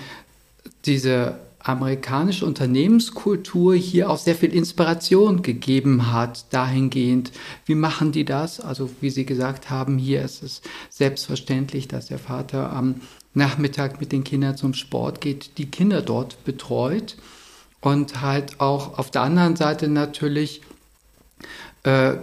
diese 0.86 1.36
amerikanische 1.64 2.46
Unternehmenskultur 2.46 3.76
hier 3.76 4.10
auch 4.10 4.18
sehr 4.18 4.36
viel 4.36 4.54
Inspiration 4.54 5.42
gegeben 5.42 6.12
hat, 6.12 6.52
dahingehend, 6.54 7.32
wie 7.66 7.76
machen 7.76 8.12
die 8.12 8.26
das? 8.26 8.60
Also 8.60 8.90
wie 9.00 9.10
Sie 9.10 9.26
gesagt 9.26 9.70
haben, 9.70 9.98
hier 9.98 10.24
ist 10.24 10.44
es 10.44 10.62
selbstverständlich, 10.90 11.88
dass 11.88 12.08
der 12.08 12.20
Vater 12.20 12.72
am 12.74 13.02
Nachmittag 13.34 14.00
mit 14.02 14.12
den 14.12 14.24
Kindern 14.24 14.58
zum 14.58 14.74
Sport 14.74 15.22
geht, 15.22 15.58
die 15.58 15.70
Kinder 15.70 16.02
dort 16.02 16.44
betreut 16.44 17.16
und 17.80 18.22
halt 18.22 18.60
auch 18.60 18.98
auf 18.98 19.12
der 19.12 19.22
anderen 19.22 19.56
Seite 19.56 19.88
natürlich 19.88 20.62
äh, 21.84 22.18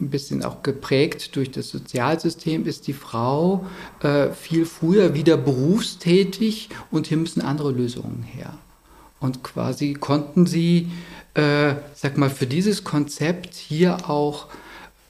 ein 0.00 0.10
bisschen 0.10 0.44
auch 0.44 0.62
geprägt 0.62 1.36
durch 1.36 1.50
das 1.50 1.68
Sozialsystem, 1.68 2.66
ist 2.66 2.86
die 2.86 2.92
Frau 2.92 3.66
äh, 4.00 4.30
viel 4.30 4.66
früher 4.66 5.14
wieder 5.14 5.36
berufstätig 5.36 6.68
und 6.90 7.06
hier 7.06 7.16
müssen 7.16 7.42
andere 7.42 7.70
Lösungen 7.70 8.22
her. 8.22 8.54
Und 9.24 9.42
quasi 9.42 9.94
konnten 9.94 10.44
sie, 10.44 10.90
äh, 11.32 11.76
sag 11.94 12.18
mal, 12.18 12.28
für 12.28 12.46
dieses 12.46 12.84
Konzept 12.84 13.54
hier 13.54 14.10
auch 14.10 14.48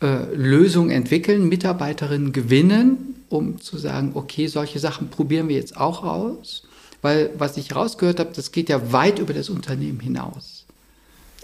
äh, 0.00 0.32
Lösungen 0.32 0.90
entwickeln, 0.90 1.48
Mitarbeiterinnen 1.48 2.32
gewinnen, 2.32 3.16
um 3.28 3.60
zu 3.60 3.76
sagen, 3.76 4.12
okay, 4.14 4.46
solche 4.46 4.78
Sachen 4.78 5.08
probieren 5.08 5.48
wir 5.48 5.56
jetzt 5.56 5.76
auch 5.76 6.04
aus. 6.04 6.62
Weil 7.02 7.30
was 7.38 7.56
ich 7.56 7.74
rausgehört 7.74 8.20
habe, 8.20 8.30
das 8.32 8.52
geht 8.52 8.68
ja 8.68 8.92
weit 8.92 9.18
über 9.18 9.34
das 9.34 9.48
Unternehmen 9.48 9.98
hinaus. 9.98 10.64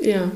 Ja, 0.01 0.31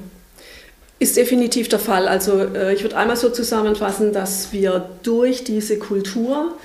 ist 0.99 1.17
definitiv 1.17 1.69
der 1.69 1.79
Fall. 1.79 2.09
Also 2.09 2.41
äh, 2.41 2.75
ich 2.75 2.83
würde 2.83 2.97
einmal 2.97 3.17
so 3.17 3.31
zusammenfassen, 3.31 4.13
dass 4.13 4.53
wir 4.53 4.91
durch 5.05 5.45
diese 5.45 5.79
Kultur 5.79 6.59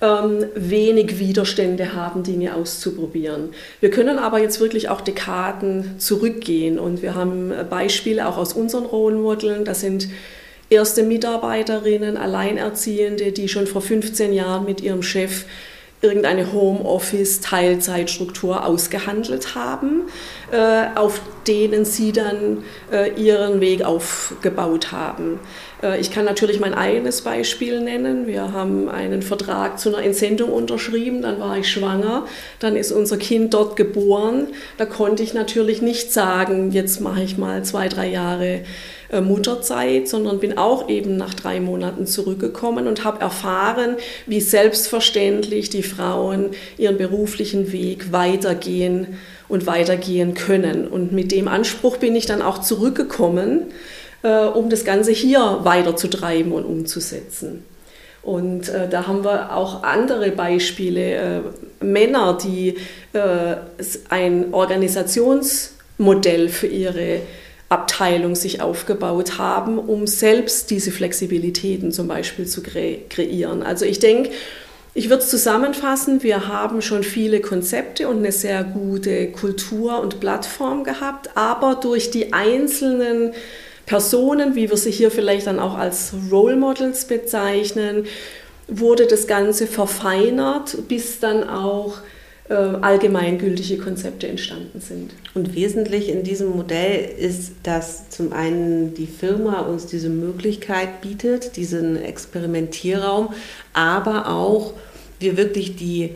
ähm, 0.00 0.46
wenig 0.54 1.18
Widerstände 1.18 1.94
haben, 1.94 2.22
Dinge 2.22 2.54
auszuprobieren. 2.54 3.50
Wir 3.80 3.90
können 3.90 4.18
aber 4.18 4.40
jetzt 4.40 4.60
wirklich 4.60 4.88
auch 4.88 5.00
Dekaden 5.00 5.98
zurückgehen 5.98 6.78
und 6.78 7.02
wir 7.02 7.14
haben 7.14 7.52
Beispiele 7.68 8.28
auch 8.28 8.36
aus 8.36 8.52
unseren 8.52 8.84
Role 8.84 9.16
Modeln. 9.16 9.64
Das 9.64 9.80
sind 9.80 10.08
erste 10.70 11.02
Mitarbeiterinnen, 11.02 12.16
Alleinerziehende, 12.16 13.32
die 13.32 13.48
schon 13.48 13.66
vor 13.66 13.82
15 13.82 14.32
Jahren 14.32 14.64
mit 14.64 14.80
ihrem 14.80 15.02
Chef 15.02 15.46
irgendeine 16.00 16.52
Homeoffice-Teilzeitstruktur 16.52 18.64
ausgehandelt 18.64 19.56
haben, 19.56 20.02
äh, 20.52 20.84
auf 20.94 21.20
denen 21.48 21.84
sie 21.84 22.12
dann 22.12 22.62
äh, 22.92 23.20
ihren 23.20 23.60
Weg 23.60 23.82
aufgebaut 23.82 24.92
haben. 24.92 25.40
Äh, 25.82 26.00
ich 26.00 26.10
kann 26.10 26.24
natürlich 26.24 26.60
mein 26.60 26.74
eigenes 26.74 27.22
Beispiel 27.22 27.80
nennen. 27.80 28.26
Wir 28.26 28.52
haben 28.52 28.88
einen 28.88 29.22
Vertrag 29.22 29.78
zu 29.78 29.90
einer 29.94 30.04
Entsendung 30.04 30.50
unterschrieben, 30.50 31.22
dann 31.22 31.40
war 31.40 31.58
ich 31.58 31.70
schwanger, 31.70 32.26
dann 32.58 32.76
ist 32.76 32.92
unser 32.92 33.16
Kind 33.16 33.54
dort 33.54 33.76
geboren. 33.76 34.48
Da 34.76 34.86
konnte 34.86 35.22
ich 35.22 35.34
natürlich 35.34 35.82
nicht 35.82 36.12
sagen, 36.12 36.72
jetzt 36.72 37.00
mache 37.00 37.22
ich 37.22 37.38
mal 37.38 37.64
zwei, 37.64 37.88
drei 37.88 38.08
Jahre 38.08 38.60
äh, 39.10 39.20
Mutterzeit, 39.20 40.08
sondern 40.08 40.40
bin 40.40 40.58
auch 40.58 40.88
eben 40.88 41.16
nach 41.16 41.34
drei 41.34 41.60
Monaten 41.60 42.06
zurückgekommen 42.06 42.86
und 42.86 43.04
habe 43.04 43.20
erfahren, 43.20 43.96
wie 44.26 44.40
selbstverständlich 44.40 45.70
die 45.70 45.82
Frauen 45.82 46.50
ihren 46.76 46.98
beruflichen 46.98 47.72
Weg 47.72 48.12
weitergehen 48.12 49.18
und 49.48 49.66
weitergehen 49.66 50.34
können. 50.34 50.86
Und 50.86 51.12
mit 51.12 51.32
dem 51.32 51.48
Anspruch 51.48 51.96
bin 51.96 52.14
ich 52.16 52.26
dann 52.26 52.42
auch 52.42 52.58
zurückgekommen 52.58 53.62
äh, 54.22 54.44
um 54.44 54.70
das 54.70 54.84
Ganze 54.84 55.12
hier 55.12 55.60
weiterzutreiben 55.62 56.52
und 56.52 56.64
umzusetzen. 56.64 57.64
Und 58.22 58.68
äh, 58.68 58.88
da 58.88 59.06
haben 59.06 59.24
wir 59.24 59.56
auch 59.56 59.82
andere 59.84 60.30
Beispiele. 60.32 61.14
Äh, 61.14 61.40
Männer, 61.80 62.36
die 62.42 62.76
äh, 63.12 63.56
ein 64.08 64.52
Organisationsmodell 64.52 66.48
für 66.48 66.66
ihre 66.66 67.20
Abteilung 67.68 68.34
sich 68.34 68.60
aufgebaut 68.60 69.38
haben, 69.38 69.78
um 69.78 70.06
selbst 70.06 70.70
diese 70.70 70.90
Flexibilitäten 70.90 71.92
zum 71.92 72.08
Beispiel 72.08 72.46
zu 72.46 72.62
kre 72.62 72.98
kreieren. 73.08 73.62
Also 73.62 73.84
ich 73.84 73.98
denke, 73.98 74.30
ich 74.94 75.10
würde 75.10 75.22
es 75.22 75.30
zusammenfassen, 75.30 76.22
wir 76.22 76.48
haben 76.48 76.82
schon 76.82 77.04
viele 77.04 77.40
Konzepte 77.40 78.08
und 78.08 78.18
eine 78.18 78.32
sehr 78.32 78.64
gute 78.64 79.30
Kultur 79.30 80.00
und 80.00 80.18
Plattform 80.18 80.82
gehabt, 80.82 81.36
aber 81.36 81.76
durch 81.76 82.10
die 82.10 82.32
einzelnen 82.32 83.32
Personen, 83.88 84.54
wie 84.54 84.68
wir 84.68 84.76
sie 84.76 84.90
hier 84.90 85.10
vielleicht 85.10 85.46
dann 85.46 85.58
auch 85.58 85.76
als 85.76 86.12
Role 86.30 86.56
Models 86.56 87.06
bezeichnen, 87.06 88.04
wurde 88.68 89.06
das 89.06 89.26
Ganze 89.26 89.66
verfeinert, 89.66 90.76
bis 90.88 91.20
dann 91.20 91.48
auch 91.48 92.02
äh, 92.50 92.52
allgemeingültige 92.54 93.78
Konzepte 93.78 94.28
entstanden 94.28 94.80
sind. 94.80 95.12
Und 95.32 95.54
wesentlich 95.54 96.10
in 96.10 96.22
diesem 96.22 96.50
Modell 96.50 97.08
ist, 97.18 97.52
dass 97.62 98.10
zum 98.10 98.34
einen 98.34 98.92
die 98.92 99.06
Firma 99.06 99.60
uns 99.60 99.86
diese 99.86 100.10
Möglichkeit 100.10 101.00
bietet, 101.00 101.56
diesen 101.56 101.96
Experimentierraum, 101.96 103.30
aber 103.72 104.28
auch 104.28 104.74
wir 105.18 105.38
wirklich 105.38 105.76
die 105.76 106.14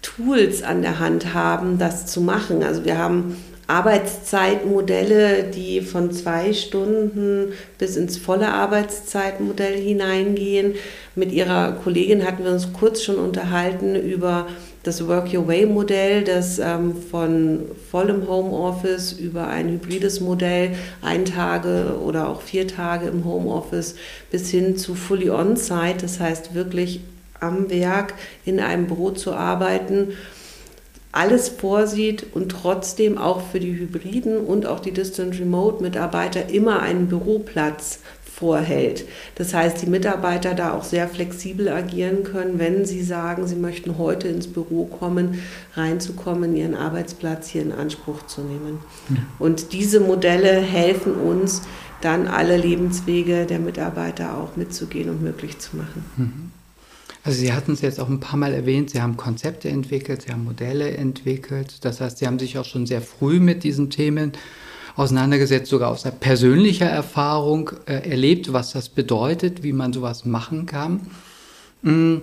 Tools 0.00 0.62
an 0.62 0.80
der 0.80 0.98
Hand 0.98 1.34
haben, 1.34 1.78
das 1.78 2.06
zu 2.06 2.22
machen. 2.22 2.62
Also 2.62 2.86
wir 2.86 2.96
haben 2.96 3.36
Arbeitszeitmodelle, 3.70 5.44
die 5.44 5.80
von 5.80 6.10
zwei 6.10 6.52
Stunden 6.52 7.52
bis 7.78 7.96
ins 7.96 8.16
volle 8.16 8.48
Arbeitszeitmodell 8.52 9.80
hineingehen. 9.80 10.74
Mit 11.14 11.30
ihrer 11.30 11.72
Kollegin 11.72 12.26
hatten 12.26 12.44
wir 12.44 12.50
uns 12.50 12.72
kurz 12.72 13.02
schon 13.02 13.16
unterhalten 13.16 13.94
über 13.94 14.48
das 14.82 15.06
Work 15.06 15.32
Your 15.32 15.46
Way 15.46 15.66
Modell, 15.66 16.24
das 16.24 16.58
ähm, 16.58 16.96
von 17.10 17.60
vollem 17.90 18.26
Homeoffice 18.26 19.12
über 19.12 19.46
ein 19.46 19.68
hybrides 19.68 20.20
Modell, 20.20 20.72
ein 21.00 21.24
Tage 21.24 21.96
oder 22.04 22.28
auch 22.28 22.40
vier 22.40 22.66
Tage 22.66 23.06
im 23.06 23.24
Homeoffice 23.24 23.94
bis 24.30 24.50
hin 24.50 24.76
zu 24.76 24.94
Fully 24.94 25.30
On-Site, 25.30 25.98
das 26.00 26.18
heißt 26.18 26.54
wirklich 26.54 27.00
am 27.38 27.70
Werk 27.70 28.14
in 28.44 28.58
einem 28.58 28.86
Büro 28.86 29.10
zu 29.10 29.32
arbeiten 29.32 30.14
alles 31.12 31.48
vorsieht 31.48 32.26
und 32.34 32.50
trotzdem 32.50 33.18
auch 33.18 33.42
für 33.50 33.60
die 33.60 33.76
Hybriden 33.76 34.38
und 34.38 34.66
auch 34.66 34.80
die 34.80 34.92
Distant 34.92 35.38
Remote 35.40 35.82
Mitarbeiter 35.82 36.48
immer 36.48 36.80
einen 36.80 37.08
Büroplatz 37.08 37.98
vorhält. 38.40 39.04
Das 39.34 39.52
heißt, 39.52 39.82
die 39.82 39.90
Mitarbeiter 39.90 40.54
da 40.54 40.72
auch 40.72 40.84
sehr 40.84 41.08
flexibel 41.08 41.68
agieren 41.68 42.22
können, 42.22 42.58
wenn 42.58 42.86
sie 42.86 43.02
sagen, 43.02 43.46
sie 43.46 43.56
möchten 43.56 43.98
heute 43.98 44.28
ins 44.28 44.46
Büro 44.46 44.86
kommen, 44.86 45.42
reinzukommen, 45.74 46.56
ihren 46.56 46.74
Arbeitsplatz 46.74 47.48
hier 47.48 47.62
in 47.62 47.72
Anspruch 47.72 48.24
zu 48.26 48.40
nehmen. 48.40 48.78
Und 49.38 49.72
diese 49.74 50.00
Modelle 50.00 50.52
helfen 50.52 51.14
uns, 51.14 51.62
dann 52.00 52.28
alle 52.28 52.56
Lebenswege 52.56 53.44
der 53.44 53.58
Mitarbeiter 53.58 54.38
auch 54.38 54.56
mitzugehen 54.56 55.10
und 55.10 55.22
möglich 55.22 55.58
zu 55.58 55.76
machen. 55.76 56.04
Mhm. 56.16 56.59
Also 57.22 57.38
Sie 57.38 57.52
hatten 57.52 57.72
es 57.72 57.82
jetzt 57.82 58.00
auch 58.00 58.08
ein 58.08 58.20
paar 58.20 58.38
Mal 58.38 58.54
erwähnt, 58.54 58.90
Sie 58.90 59.02
haben 59.02 59.16
Konzepte 59.16 59.68
entwickelt, 59.68 60.22
Sie 60.22 60.32
haben 60.32 60.44
Modelle 60.44 60.90
entwickelt. 60.96 61.84
Das 61.84 62.00
heißt, 62.00 62.18
Sie 62.18 62.26
haben 62.26 62.38
sich 62.38 62.58
auch 62.58 62.64
schon 62.64 62.86
sehr 62.86 63.02
früh 63.02 63.40
mit 63.40 63.62
diesen 63.62 63.90
Themen 63.90 64.32
auseinandergesetzt, 64.96 65.68
sogar 65.70 65.90
aus 65.90 66.04
persönlicher 66.20 66.86
Erfahrung 66.86 67.70
äh, 67.86 68.08
erlebt, 68.10 68.52
was 68.52 68.72
das 68.72 68.88
bedeutet, 68.88 69.62
wie 69.62 69.72
man 69.72 69.92
sowas 69.92 70.24
machen 70.24 70.66
kann. 70.66 71.06
Hm, 71.82 72.22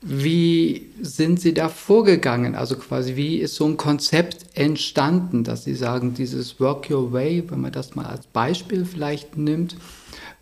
wie 0.00 0.90
sind 1.00 1.40
Sie 1.40 1.54
da 1.54 1.68
vorgegangen? 1.70 2.54
Also 2.54 2.76
quasi, 2.76 3.16
wie 3.16 3.38
ist 3.38 3.54
so 3.54 3.66
ein 3.66 3.78
Konzept 3.78 4.44
entstanden, 4.54 5.44
dass 5.44 5.64
Sie 5.64 5.74
sagen, 5.74 6.14
dieses 6.14 6.60
Work 6.60 6.90
Your 6.90 7.12
Way, 7.12 7.44
wenn 7.48 7.60
man 7.62 7.72
das 7.72 7.94
mal 7.94 8.06
als 8.06 8.26
Beispiel 8.26 8.84
vielleicht 8.84 9.38
nimmt, 9.38 9.76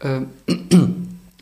äh, 0.00 0.22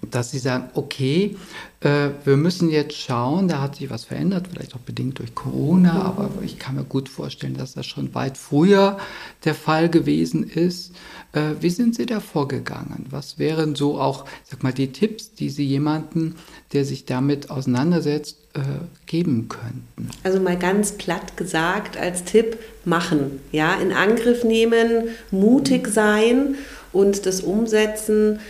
dass 0.09 0.31
sie 0.31 0.39
sagen, 0.39 0.71
okay, 0.75 1.37
äh, 1.81 2.11
wir 2.25 2.37
müssen 2.37 2.71
jetzt 2.71 2.97
schauen, 2.97 3.49
da 3.49 3.61
hat 3.61 3.77
sich 3.77 3.91
was 3.91 4.05
verändert, 4.05 4.49
vielleicht 4.51 4.75
auch 4.75 4.81
bedingt 4.81 5.19
durch 5.19 5.35
Corona, 5.35 6.03
aber 6.03 6.31
ich 6.43 6.59
kann 6.59 6.77
mir 6.77 6.85
gut 6.85 7.09
vorstellen, 7.09 7.57
dass 7.57 7.75
das 7.75 7.87
schon 7.87 8.15
weit 8.15 8.37
früher 8.37 8.99
der 9.45 9.55
Fall 9.55 9.89
gewesen 9.89 10.49
ist. 10.49 10.93
Äh, 11.33 11.53
wie 11.61 11.71
sind 11.71 11.95
Sie 11.95 12.07
da 12.07 12.21
vorgegangen? 12.21 13.07
Was 13.11 13.39
wären 13.39 13.75
so 13.75 14.01
auch, 14.01 14.25
sag 14.45 14.63
mal, 14.63 14.73
die 14.73 14.93
Tipps, 14.93 15.35
die 15.35 15.51
Sie 15.51 15.65
jemanden, 15.65 16.35
der 16.73 16.85
sich 16.85 17.05
damit 17.05 17.51
auseinandersetzt, 17.51 18.39
äh, 18.55 18.61
geben 19.07 19.49
könnten? 19.49 20.11
Also 20.23 20.41
mal 20.41 20.59
ganz 20.59 20.93
platt 20.93 21.37
gesagt 21.37 21.97
als 21.97 22.25
Tipp, 22.25 22.59
machen, 22.85 23.41
ja, 23.53 23.75
in 23.75 23.93
Angriff 23.93 24.45
nehmen, 24.45 25.09
mutig 25.31 25.89
sein 25.89 26.57
und 26.93 27.27
das 27.27 27.43
umsetzen 27.43 28.41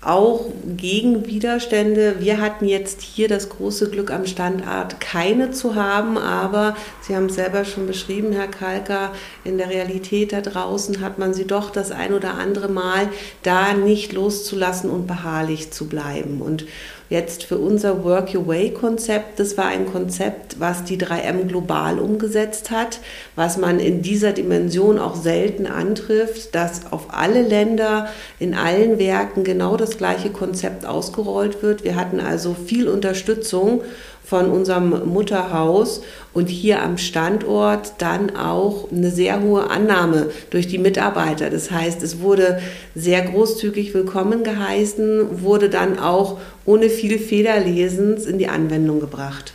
auch 0.00 0.46
gegen 0.64 1.26
Widerstände. 1.26 2.16
Wir 2.20 2.40
hatten 2.40 2.66
jetzt 2.66 3.02
hier 3.02 3.26
das 3.26 3.48
große 3.48 3.90
Glück 3.90 4.12
am 4.12 4.26
Standort 4.26 5.00
keine 5.00 5.50
zu 5.50 5.74
haben, 5.74 6.16
aber 6.16 6.76
Sie 7.00 7.16
haben 7.16 7.26
es 7.26 7.34
selber 7.34 7.64
schon 7.64 7.86
beschrieben, 7.86 8.32
Herr 8.32 8.46
Kalker, 8.46 9.12
in 9.42 9.58
der 9.58 9.70
Realität 9.70 10.32
da 10.32 10.40
draußen 10.40 11.00
hat 11.00 11.18
man 11.18 11.34
sie 11.34 11.46
doch 11.46 11.70
das 11.70 11.90
ein 11.90 12.14
oder 12.14 12.34
andere 12.34 12.68
Mal 12.68 13.08
da 13.42 13.72
nicht 13.72 14.12
loszulassen 14.12 14.88
und 14.88 15.08
beharrlich 15.08 15.72
zu 15.72 15.88
bleiben. 15.88 16.42
Und 16.42 16.66
jetzt 17.08 17.44
für 17.44 17.58
unser 17.58 18.04
Work 18.04 18.34
Your 18.34 18.46
Way 18.46 18.72
Konzept, 18.72 19.40
das 19.40 19.56
war 19.56 19.66
ein 19.66 19.86
Konzept, 19.86 20.60
was 20.60 20.84
die 20.84 20.98
3M 20.98 21.46
global 21.46 21.98
umgesetzt 21.98 22.70
hat, 22.70 23.00
was 23.34 23.56
man 23.56 23.80
in 23.80 24.02
dieser 24.02 24.32
Dimension 24.32 24.98
auch 24.98 25.16
selten 25.16 25.66
antrifft, 25.66 26.54
dass 26.54 26.92
auf 26.92 27.06
alle 27.10 27.42
Länder 27.42 28.08
in 28.38 28.54
allen 28.54 28.98
Werken 28.98 29.44
genau 29.44 29.76
das 29.76 29.96
gleiche 29.96 30.30
Konzept 30.30 30.84
ausgerollt 30.84 31.62
wird. 31.62 31.84
Wir 31.84 31.96
hatten 31.96 32.20
also 32.20 32.54
viel 32.54 32.88
Unterstützung 32.88 33.82
von 34.28 34.50
unserem 34.50 35.08
Mutterhaus 35.08 36.02
und 36.34 36.48
hier 36.48 36.82
am 36.82 36.98
Standort 36.98 37.94
dann 37.98 38.36
auch 38.36 38.92
eine 38.92 39.10
sehr 39.10 39.40
hohe 39.42 39.70
Annahme 39.70 40.30
durch 40.50 40.66
die 40.66 40.76
Mitarbeiter. 40.76 41.48
Das 41.48 41.70
heißt, 41.70 42.02
es 42.02 42.20
wurde 42.20 42.60
sehr 42.94 43.22
großzügig 43.22 43.94
willkommen 43.94 44.44
geheißen, 44.44 45.42
wurde 45.42 45.70
dann 45.70 45.98
auch 45.98 46.38
ohne 46.66 46.90
viel 46.90 47.18
Federlesens 47.18 48.26
in 48.26 48.36
die 48.36 48.48
Anwendung 48.48 49.00
gebracht. 49.00 49.54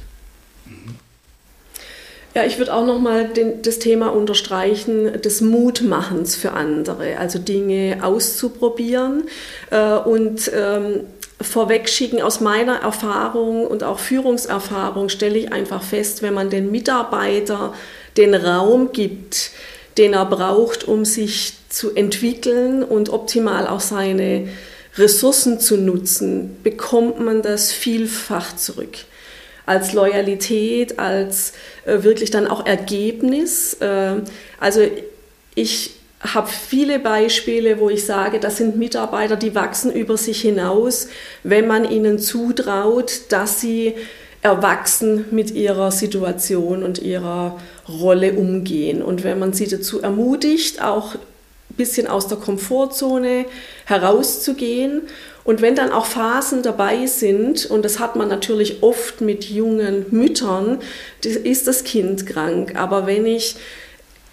Ja, 2.34 2.44
ich 2.46 2.58
würde 2.58 2.74
auch 2.74 2.86
nochmal 2.88 3.30
das 3.62 3.78
Thema 3.78 4.08
unterstreichen 4.08 5.22
des 5.22 5.42
Mutmachens 5.42 6.36
für 6.36 6.54
andere, 6.54 7.20
also 7.20 7.38
Dinge 7.38 8.00
auszuprobieren 8.02 9.26
äh, 9.70 9.98
und 9.98 10.52
ähm, 10.52 11.02
vorwegschicken, 11.44 12.22
aus 12.22 12.40
meiner 12.40 12.78
Erfahrung 12.78 13.68
und 13.68 13.84
auch 13.84 14.00
Führungserfahrung 14.00 15.10
stelle 15.10 15.38
ich 15.38 15.52
einfach 15.52 15.84
fest, 15.84 16.22
wenn 16.22 16.34
man 16.34 16.50
den 16.50 16.72
Mitarbeiter 16.72 17.74
den 18.18 18.34
Raum 18.34 18.92
gibt, 18.92 19.52
den 19.98 20.14
er 20.14 20.26
braucht, 20.26 20.88
um 20.88 21.06
sich 21.06 21.54
zu 21.70 21.96
entwickeln 21.96 22.84
und 22.84 23.10
optimal 23.10 23.68
auch 23.68 23.80
seine 23.80 24.48
Ressourcen 24.98 25.60
zu 25.60 25.78
nutzen, 25.78 26.58
bekommt 26.64 27.20
man 27.20 27.42
das 27.42 27.72
vielfach 27.72 28.56
zurück 28.56 28.98
als 29.66 29.94
Loyalität, 29.94 31.00
als 31.00 31.54
äh, 31.86 32.04
wirklich 32.04 32.32
dann 32.32 32.48
auch 32.48 32.66
Ergebnis. 32.66 33.76
Äh, 33.80 34.22
also 34.60 34.82
ich 35.56 35.96
habe 36.24 36.48
viele 36.48 37.00
Beispiele, 37.00 37.80
wo 37.80 37.90
ich 37.90 38.06
sage, 38.06 38.40
das 38.40 38.58
sind 38.58 38.78
Mitarbeiter, 38.78 39.36
die 39.36 39.56
wachsen 39.56 39.92
über 39.92 40.18
sich 40.18 40.42
hinaus, 40.42 41.08
wenn 41.44 41.68
man 41.68 41.90
ihnen 41.90 42.18
zutraut, 42.20 43.22
dass 43.30 43.60
sie 43.60 43.96
erwachsen 44.42 45.26
mit 45.32 45.52
ihrer 45.52 45.92
Situation 45.92 46.84
und 46.84 47.00
ihrer 47.00 47.60
Rolle 47.88 48.34
umgehen. 48.34 49.02
Und 49.02 49.24
wenn 49.24 49.40
man 49.40 49.54
sie 49.54 49.68
dazu 49.68 50.02
ermutigt, 50.02 50.82
auch 50.82 51.16
ein 51.16 51.76
bisschen 51.78 52.08
aus 52.08 52.28
der 52.28 52.38
Komfortzone 52.38 53.46
herauszugehen 53.86 55.04
und 55.44 55.62
wenn 55.62 55.76
dann 55.76 55.92
auch 55.92 56.06
Phasen 56.06 56.62
dabei 56.64 57.06
sind, 57.06 57.66
und 57.66 57.84
das 57.84 58.00
hat 58.00 58.16
man 58.16 58.30
natürlich 58.30 58.82
oft 58.82 59.20
mit 59.22 59.46
jungen 59.46 60.06
Müttern, 60.12 60.80
ist 61.22 61.68
das 61.68 61.84
Kind 61.84 62.26
krank. 62.26 62.76
Aber 62.76 63.08
wenn 63.08 63.26
ich 63.26 63.56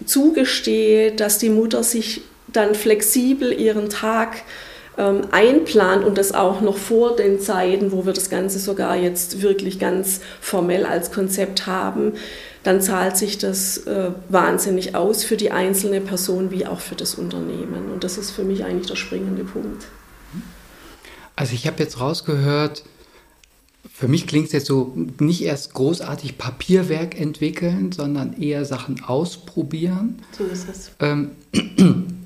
zugestehe, 0.05 1.11
dass 1.11 1.37
die 1.37 1.49
Mutter 1.49 1.83
sich 1.83 2.21
dann 2.47 2.75
flexibel 2.75 3.53
ihren 3.53 3.89
Tag 3.89 4.43
ähm, 4.97 5.21
einplant 5.31 6.03
und 6.03 6.17
das 6.17 6.33
auch 6.33 6.61
noch 6.61 6.77
vor 6.77 7.15
den 7.15 7.39
Zeiten, 7.39 7.91
wo 7.91 8.05
wir 8.05 8.13
das 8.13 8.29
Ganze 8.29 8.59
sogar 8.59 8.95
jetzt 8.95 9.41
wirklich 9.41 9.79
ganz 9.79 10.21
formell 10.41 10.85
als 10.85 11.11
Konzept 11.11 11.65
haben, 11.65 12.13
dann 12.63 12.81
zahlt 12.81 13.17
sich 13.17 13.37
das 13.37 13.79
äh, 13.87 14.11
wahnsinnig 14.29 14.95
aus 14.95 15.23
für 15.23 15.37
die 15.37 15.51
einzelne 15.51 16.01
Person 16.01 16.51
wie 16.51 16.67
auch 16.67 16.79
für 16.79 16.95
das 16.95 17.15
Unternehmen. 17.15 17.91
Und 17.91 18.03
das 18.03 18.17
ist 18.17 18.31
für 18.31 18.43
mich 18.43 18.65
eigentlich 18.65 18.87
der 18.87 18.95
springende 18.95 19.43
Punkt. 19.43 19.85
Also 21.35 21.53
ich 21.53 21.65
habe 21.65 21.81
jetzt 21.81 21.99
rausgehört, 21.99 22.83
für 23.91 24.07
mich 24.07 24.27
klingt 24.27 24.47
es 24.47 24.51
jetzt 24.51 24.67
so 24.67 24.95
nicht 25.19 25.43
erst 25.43 25.73
großartig 25.73 26.37
Papierwerk 26.37 27.19
entwickeln, 27.19 27.91
sondern 27.91 28.33
eher 28.41 28.65
Sachen 28.65 29.03
ausprobieren. 29.03 30.19
So 30.37 30.43
ist 30.45 30.67
es. 30.69 30.91
Ähm, 30.99 31.31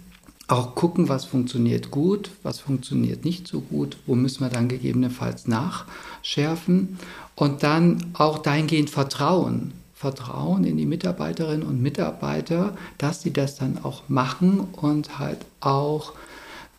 auch 0.47 0.75
gucken, 0.75 1.09
was 1.09 1.25
funktioniert 1.25 1.91
gut, 1.91 2.31
was 2.43 2.59
funktioniert 2.59 3.25
nicht 3.25 3.47
so 3.47 3.61
gut, 3.61 3.97
wo 4.05 4.15
müssen 4.15 4.41
wir 4.41 4.49
dann 4.49 4.67
gegebenenfalls 4.67 5.47
nachschärfen 5.47 6.99
und 7.35 7.63
dann 7.63 8.05
auch 8.13 8.37
dahingehend 8.37 8.89
Vertrauen. 8.89 9.73
Vertrauen 9.93 10.65
in 10.65 10.77
die 10.77 10.85
Mitarbeiterinnen 10.85 11.65
und 11.65 11.81
Mitarbeiter, 11.81 12.77
dass 12.97 13.21
sie 13.21 13.31
das 13.31 13.55
dann 13.55 13.79
auch 13.83 14.03
machen 14.07 14.59
und 14.59 15.19
halt 15.19 15.39
auch 15.61 16.13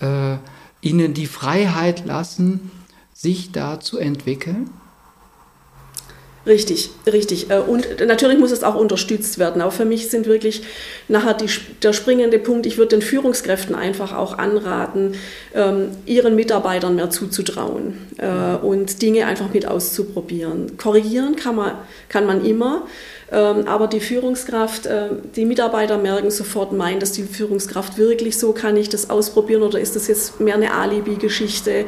äh, 0.00 0.36
ihnen 0.80 1.14
die 1.14 1.26
Freiheit 1.26 2.06
lassen, 2.06 2.70
sich 3.16 3.50
da 3.50 3.80
zu 3.80 3.98
entwickeln? 3.98 4.70
Richtig, 6.46 6.90
richtig. 7.06 7.50
Äh, 7.50 7.58
und 7.58 8.06
natürlich 8.06 8.38
muss 8.38 8.52
es 8.52 8.62
auch 8.62 8.76
unterstützt 8.76 9.38
werden. 9.38 9.60
Aber 9.60 9.72
für 9.72 9.84
mich 9.84 10.10
sind 10.10 10.26
wirklich 10.26 10.62
nachher 11.08 11.34
die, 11.34 11.48
der 11.82 11.92
springende 11.92 12.38
Punkt, 12.38 12.66
ich 12.66 12.78
würde 12.78 12.90
den 12.90 13.02
Führungskräften 13.02 13.74
einfach 13.74 14.12
auch 14.12 14.38
anraten, 14.38 15.14
ähm, 15.54 15.88
ihren 16.04 16.36
Mitarbeitern 16.36 16.94
mehr 16.94 17.10
zuzutrauen 17.10 17.94
äh, 18.18 18.64
und 18.64 19.02
Dinge 19.02 19.26
einfach 19.26 19.52
mit 19.52 19.66
auszuprobieren. 19.66 20.76
Korrigieren 20.76 21.34
kann 21.34 21.56
man, 21.56 21.72
kann 22.08 22.26
man 22.26 22.44
immer. 22.44 22.86
Ähm, 23.32 23.66
aber 23.66 23.88
die 23.88 24.00
Führungskraft, 24.00 24.86
äh, 24.86 25.08
die 25.34 25.44
Mitarbeiter 25.44 25.98
merken 25.98 26.30
sofort, 26.30 26.72
meint 26.72 27.02
dass 27.02 27.12
die 27.12 27.24
Führungskraft 27.24 27.98
wirklich 27.98 28.38
so, 28.38 28.52
kann 28.52 28.76
ich 28.76 28.88
das 28.88 29.10
ausprobieren 29.10 29.62
oder 29.62 29.80
ist 29.80 29.96
das 29.96 30.06
jetzt 30.06 30.40
mehr 30.40 30.54
eine 30.54 30.72
Alibi-Geschichte? 30.72 31.86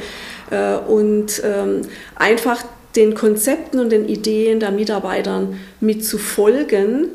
Äh, 0.51 0.77
und 0.77 1.40
ähm, 1.44 1.83
einfach 2.16 2.64
den 2.96 3.14
Konzepten 3.14 3.79
und 3.79 3.90
den 3.90 4.09
Ideen 4.09 4.59
der 4.59 4.72
Mitarbeitern 4.72 5.61
mitzufolgen 5.81 7.11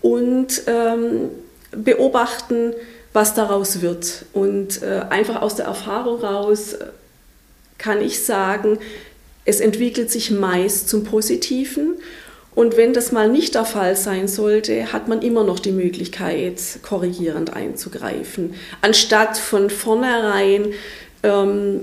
und 0.00 0.62
ähm, 0.66 1.28
beobachten, 1.70 2.72
was 3.12 3.34
daraus 3.34 3.80
wird. 3.80 4.24
Und 4.32 4.82
äh, 4.82 5.02
einfach 5.10 5.40
aus 5.40 5.54
der 5.54 5.66
Erfahrung 5.66 6.20
raus 6.20 6.76
kann 7.78 8.00
ich 8.00 8.24
sagen, 8.24 8.78
es 9.44 9.60
entwickelt 9.60 10.10
sich 10.10 10.30
meist 10.30 10.88
zum 10.88 11.04
Positiven 11.04 11.94
und 12.58 12.76
wenn 12.76 12.92
das 12.92 13.12
mal 13.12 13.28
nicht 13.28 13.54
der 13.54 13.64
Fall 13.64 13.94
sein 13.94 14.26
sollte, 14.26 14.92
hat 14.92 15.06
man 15.06 15.22
immer 15.22 15.44
noch 15.44 15.60
die 15.60 15.70
Möglichkeit, 15.70 16.60
korrigierend 16.82 17.52
einzugreifen. 17.52 18.54
Anstatt 18.82 19.38
von 19.38 19.70
vornherein 19.70 20.72
ähm, 21.22 21.82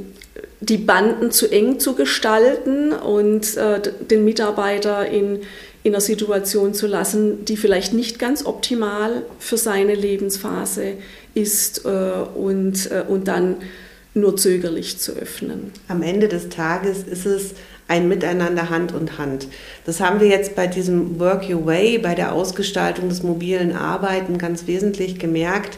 die 0.59 0.75
Banden 0.75 1.31
zu 1.31 1.49
eng 1.49 1.79
zu 1.79 1.95
gestalten 1.95 2.91
und 2.91 3.55
äh, 3.55 3.79
den 4.11 4.25
Mitarbeiter 4.25 5.07
in, 5.07 5.43
in 5.83 5.93
einer 5.93 6.01
Situation 6.01 6.73
zu 6.73 6.87
lassen, 6.87 7.45
die 7.45 7.55
vielleicht 7.55 7.93
nicht 7.93 8.19
ganz 8.19 8.45
optimal 8.45 9.25
für 9.39 9.55
seine 9.55 9.95
Lebensphase 9.95 10.95
ist 11.33 11.85
äh, 11.85 11.89
und, 11.89 12.91
äh, 12.91 13.05
und 13.07 13.29
dann 13.29 13.55
nur 14.13 14.35
zögerlich 14.35 14.97
zu 14.97 15.13
öffnen. 15.13 15.71
Am 15.87 16.01
Ende 16.01 16.27
des 16.27 16.49
Tages 16.49 17.03
ist 17.03 17.25
es 17.25 17.53
ein 17.87 18.07
Miteinander 18.07 18.69
Hand 18.69 18.93
und 18.93 19.17
Hand. 19.17 19.47
Das 19.85 19.99
haben 19.99 20.19
wir 20.19 20.27
jetzt 20.27 20.55
bei 20.55 20.67
diesem 20.67 21.19
Work 21.19 21.49
Your 21.49 21.65
Way, 21.65 21.99
bei 21.99 22.15
der 22.15 22.33
Ausgestaltung 22.33 23.09
des 23.09 23.23
mobilen 23.23 23.75
Arbeiten 23.75 24.37
ganz 24.37 24.67
wesentlich 24.67 25.19
gemerkt. 25.19 25.77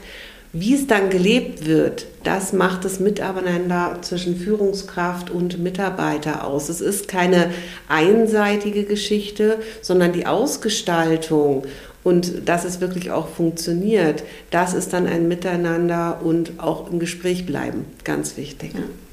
Wie 0.54 0.74
es 0.74 0.88
dann 0.88 1.10
gelebt 1.10 1.66
wird, 1.66 2.08
das 2.24 2.54
macht 2.54 2.86
das 2.86 3.02
Miteinander 3.02 4.00
zwischen 4.02 4.38
Führungskraft 4.38 5.30
und 5.30 5.60
Mitarbeiter 5.60 6.48
aus. 6.48 6.70
Es 6.70 6.80
ist 6.80 7.10
keine 7.10 7.52
einseitige 7.90 8.86
Geschichte, 8.86 9.60
sondern 9.82 10.14
die 10.14 10.26
Ausgestaltung 10.26 11.68
und 12.08 12.48
dass 12.48 12.64
es 12.64 12.80
wirklich 12.80 13.12
auch 13.12 13.28
funktioniert, 13.28 14.24
das 14.50 14.74
ist 14.74 14.94
dann 14.94 15.08
ein 15.08 15.28
Miteinander 15.28 16.22
und 16.24 16.54
auch 16.60 16.90
im 16.90 17.00
Gespräch 17.00 17.46
bleiben, 17.46 17.86
ganz 18.06 18.38
wichtig. 18.38 18.72
Ja. 18.76 19.07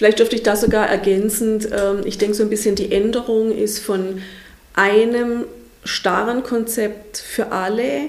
Vielleicht 0.00 0.18
dürfte 0.18 0.34
ich 0.34 0.42
da 0.42 0.56
sogar 0.56 0.88
ergänzend, 0.88 1.68
ähm, 1.78 2.00
ich 2.06 2.16
denke 2.16 2.34
so 2.34 2.42
ein 2.42 2.48
bisschen, 2.48 2.74
die 2.74 2.90
Änderung 2.90 3.54
ist 3.54 3.80
von 3.80 4.22
einem 4.72 5.44
starren 5.84 6.42
Konzept 6.42 7.18
für 7.18 7.52
alle 7.52 8.08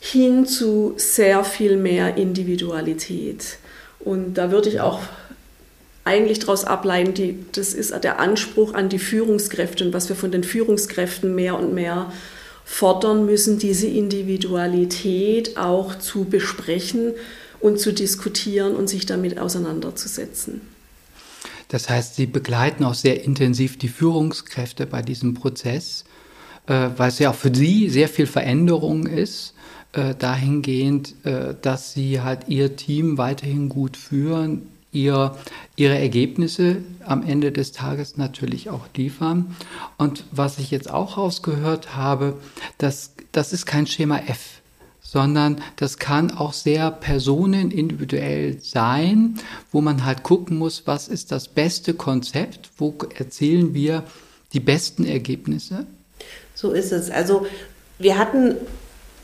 hin 0.00 0.46
zu 0.46 0.94
sehr 0.96 1.42
viel 1.42 1.76
mehr 1.76 2.16
Individualität. 2.16 3.58
Und 3.98 4.34
da 4.34 4.52
würde 4.52 4.68
ich 4.68 4.80
auch 4.80 5.00
eigentlich 6.04 6.38
daraus 6.38 6.64
ableiten, 6.64 7.14
die, 7.14 7.44
das 7.50 7.74
ist 7.74 7.92
der 8.04 8.20
Anspruch 8.20 8.72
an 8.72 8.88
die 8.88 9.00
Führungskräfte 9.00 9.84
und 9.84 9.92
was 9.92 10.08
wir 10.08 10.14
von 10.14 10.30
den 10.30 10.44
Führungskräften 10.44 11.34
mehr 11.34 11.58
und 11.58 11.74
mehr 11.74 12.12
fordern 12.64 13.26
müssen, 13.26 13.58
diese 13.58 13.88
Individualität 13.88 15.56
auch 15.56 15.98
zu 15.98 16.26
besprechen 16.26 17.12
und 17.58 17.80
zu 17.80 17.92
diskutieren 17.92 18.76
und 18.76 18.86
sich 18.86 19.04
damit 19.04 19.40
auseinanderzusetzen. 19.40 20.73
Das 21.74 21.90
heißt, 21.90 22.14
Sie 22.14 22.26
begleiten 22.26 22.84
auch 22.84 22.94
sehr 22.94 23.24
intensiv 23.24 23.78
die 23.78 23.88
Führungskräfte 23.88 24.86
bei 24.86 25.02
diesem 25.02 25.34
Prozess, 25.34 26.04
äh, 26.68 26.90
weil 26.96 27.08
es 27.08 27.18
ja 27.18 27.30
auch 27.30 27.34
für 27.34 27.52
Sie 27.52 27.90
sehr 27.90 28.08
viel 28.08 28.28
Veränderung 28.28 29.08
ist, 29.08 29.54
äh, 29.92 30.14
dahingehend, 30.14 31.16
äh, 31.26 31.56
dass 31.60 31.92
Sie 31.92 32.20
halt 32.20 32.46
Ihr 32.46 32.76
Team 32.76 33.18
weiterhin 33.18 33.68
gut 33.68 33.96
führen, 33.96 34.68
ihr, 34.92 35.36
ihre 35.74 35.98
Ergebnisse 35.98 36.76
am 37.04 37.26
Ende 37.26 37.50
des 37.50 37.72
Tages 37.72 38.16
natürlich 38.16 38.70
auch 38.70 38.86
liefern. 38.94 39.56
Und 39.98 40.22
was 40.30 40.60
ich 40.60 40.70
jetzt 40.70 40.88
auch 40.88 41.16
rausgehört 41.16 41.96
habe, 41.96 42.38
das, 42.78 43.14
das 43.32 43.52
ist 43.52 43.66
kein 43.66 43.88
Schema 43.88 44.18
F 44.18 44.53
sondern 45.14 45.62
das 45.76 45.98
kann 45.98 46.32
auch 46.32 46.52
sehr 46.52 46.90
personenindividuell 46.90 48.58
sein, 48.60 49.38
wo 49.70 49.80
man 49.80 50.04
halt 50.04 50.24
gucken 50.24 50.58
muss, 50.58 50.88
was 50.88 51.06
ist 51.06 51.30
das 51.30 51.46
beste 51.46 51.94
Konzept, 51.94 52.70
wo 52.78 52.92
erzielen 53.16 53.74
wir 53.74 54.02
die 54.54 54.58
besten 54.58 55.06
Ergebnisse. 55.06 55.86
So 56.56 56.72
ist 56.72 56.90
es. 56.90 57.12
Also 57.12 57.46
wir 57.96 58.18
hatten 58.18 58.56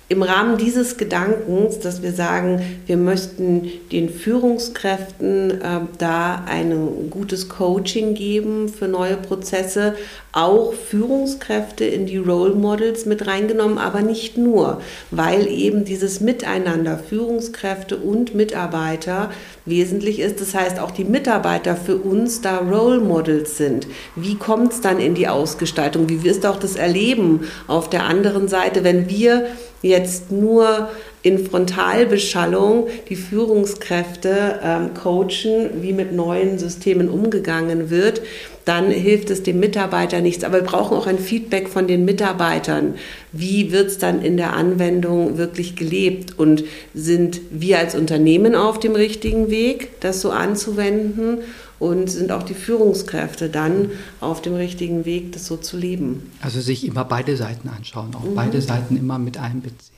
im 0.08 0.22
Rahmen 0.22 0.58
dieses 0.58 0.96
Gedankens, 0.96 1.80
dass 1.80 2.02
wir 2.02 2.12
sagen, 2.12 2.62
wir 2.86 2.96
möchten 2.96 3.70
den 3.90 4.10
Führungskräften 4.10 5.60
äh, 5.60 5.80
da 5.98 6.44
ein 6.46 7.10
gutes 7.10 7.48
Coaching 7.48 8.14
geben 8.14 8.68
für 8.68 8.86
neue 8.86 9.16
Prozesse, 9.16 9.96
auch 10.32 10.72
Führungskräfte 10.72 11.84
in 11.84 12.06
die 12.06 12.16
Role 12.16 12.54
Models 12.54 13.04
mit 13.06 13.26
reingenommen, 13.26 13.78
aber 13.78 14.00
nicht 14.00 14.38
nur, 14.38 14.80
weil 15.10 15.48
eben 15.48 15.84
dieses 15.84 16.20
Miteinander 16.20 16.98
Führungskräfte 16.98 17.96
und 17.96 18.34
Mitarbeiter 18.34 19.30
wesentlich 19.66 20.20
ist. 20.20 20.40
Das 20.40 20.54
heißt, 20.54 20.78
auch 20.78 20.92
die 20.92 21.04
Mitarbeiter 21.04 21.76
für 21.76 21.96
uns 21.96 22.40
da 22.40 22.58
Role 22.58 23.00
Models 23.00 23.56
sind. 23.56 23.86
Wie 24.14 24.36
kommt 24.36 24.72
es 24.72 24.80
dann 24.80 25.00
in 25.00 25.14
die 25.14 25.28
Ausgestaltung? 25.28 26.08
Wie 26.08 26.22
wirst 26.22 26.44
du 26.44 26.48
auch 26.48 26.58
das 26.58 26.76
erleben 26.76 27.48
auf 27.66 27.90
der 27.90 28.04
anderen 28.04 28.46
Seite, 28.48 28.84
wenn 28.84 29.08
wir 29.08 29.46
jetzt 29.82 30.30
nur 30.30 30.90
in 31.22 31.44
Frontalbeschallung 31.44 32.88
die 33.08 33.16
Führungskräfte 33.16 34.60
ähm, 34.62 34.94
coachen, 34.94 35.82
wie 35.82 35.92
mit 35.92 36.12
neuen 36.12 36.58
Systemen 36.58 37.08
umgegangen 37.08 37.90
wird, 37.90 38.22
dann 38.70 38.92
hilft 38.92 39.30
es 39.30 39.42
dem 39.42 39.58
Mitarbeiter 39.58 40.20
nichts. 40.20 40.44
Aber 40.44 40.58
wir 40.58 40.62
brauchen 40.62 40.96
auch 40.96 41.08
ein 41.08 41.18
Feedback 41.18 41.68
von 41.68 41.88
den 41.88 42.04
Mitarbeitern. 42.04 42.94
Wie 43.32 43.72
wird 43.72 43.88
es 43.88 43.98
dann 43.98 44.22
in 44.22 44.36
der 44.36 44.52
Anwendung 44.52 45.38
wirklich 45.38 45.74
gelebt? 45.74 46.38
Und 46.38 46.62
sind 46.94 47.40
wir 47.50 47.80
als 47.80 47.96
Unternehmen 47.96 48.54
auf 48.54 48.78
dem 48.78 48.94
richtigen 48.94 49.50
Weg, 49.50 49.98
das 49.98 50.20
so 50.20 50.30
anzuwenden? 50.30 51.38
Und 51.80 52.12
sind 52.12 52.30
auch 52.30 52.44
die 52.44 52.54
Führungskräfte 52.54 53.48
dann 53.48 53.90
auf 54.20 54.40
dem 54.40 54.54
richtigen 54.54 55.04
Weg, 55.04 55.32
das 55.32 55.46
so 55.46 55.56
zu 55.56 55.76
leben? 55.76 56.30
Also 56.40 56.60
sich 56.60 56.86
immer 56.86 57.04
beide 57.04 57.36
Seiten 57.36 57.70
anschauen, 57.70 58.14
auch 58.14 58.22
mhm. 58.22 58.36
beide 58.36 58.62
Seiten 58.62 58.96
immer 58.96 59.18
mit 59.18 59.36
einbeziehen. 59.36 59.89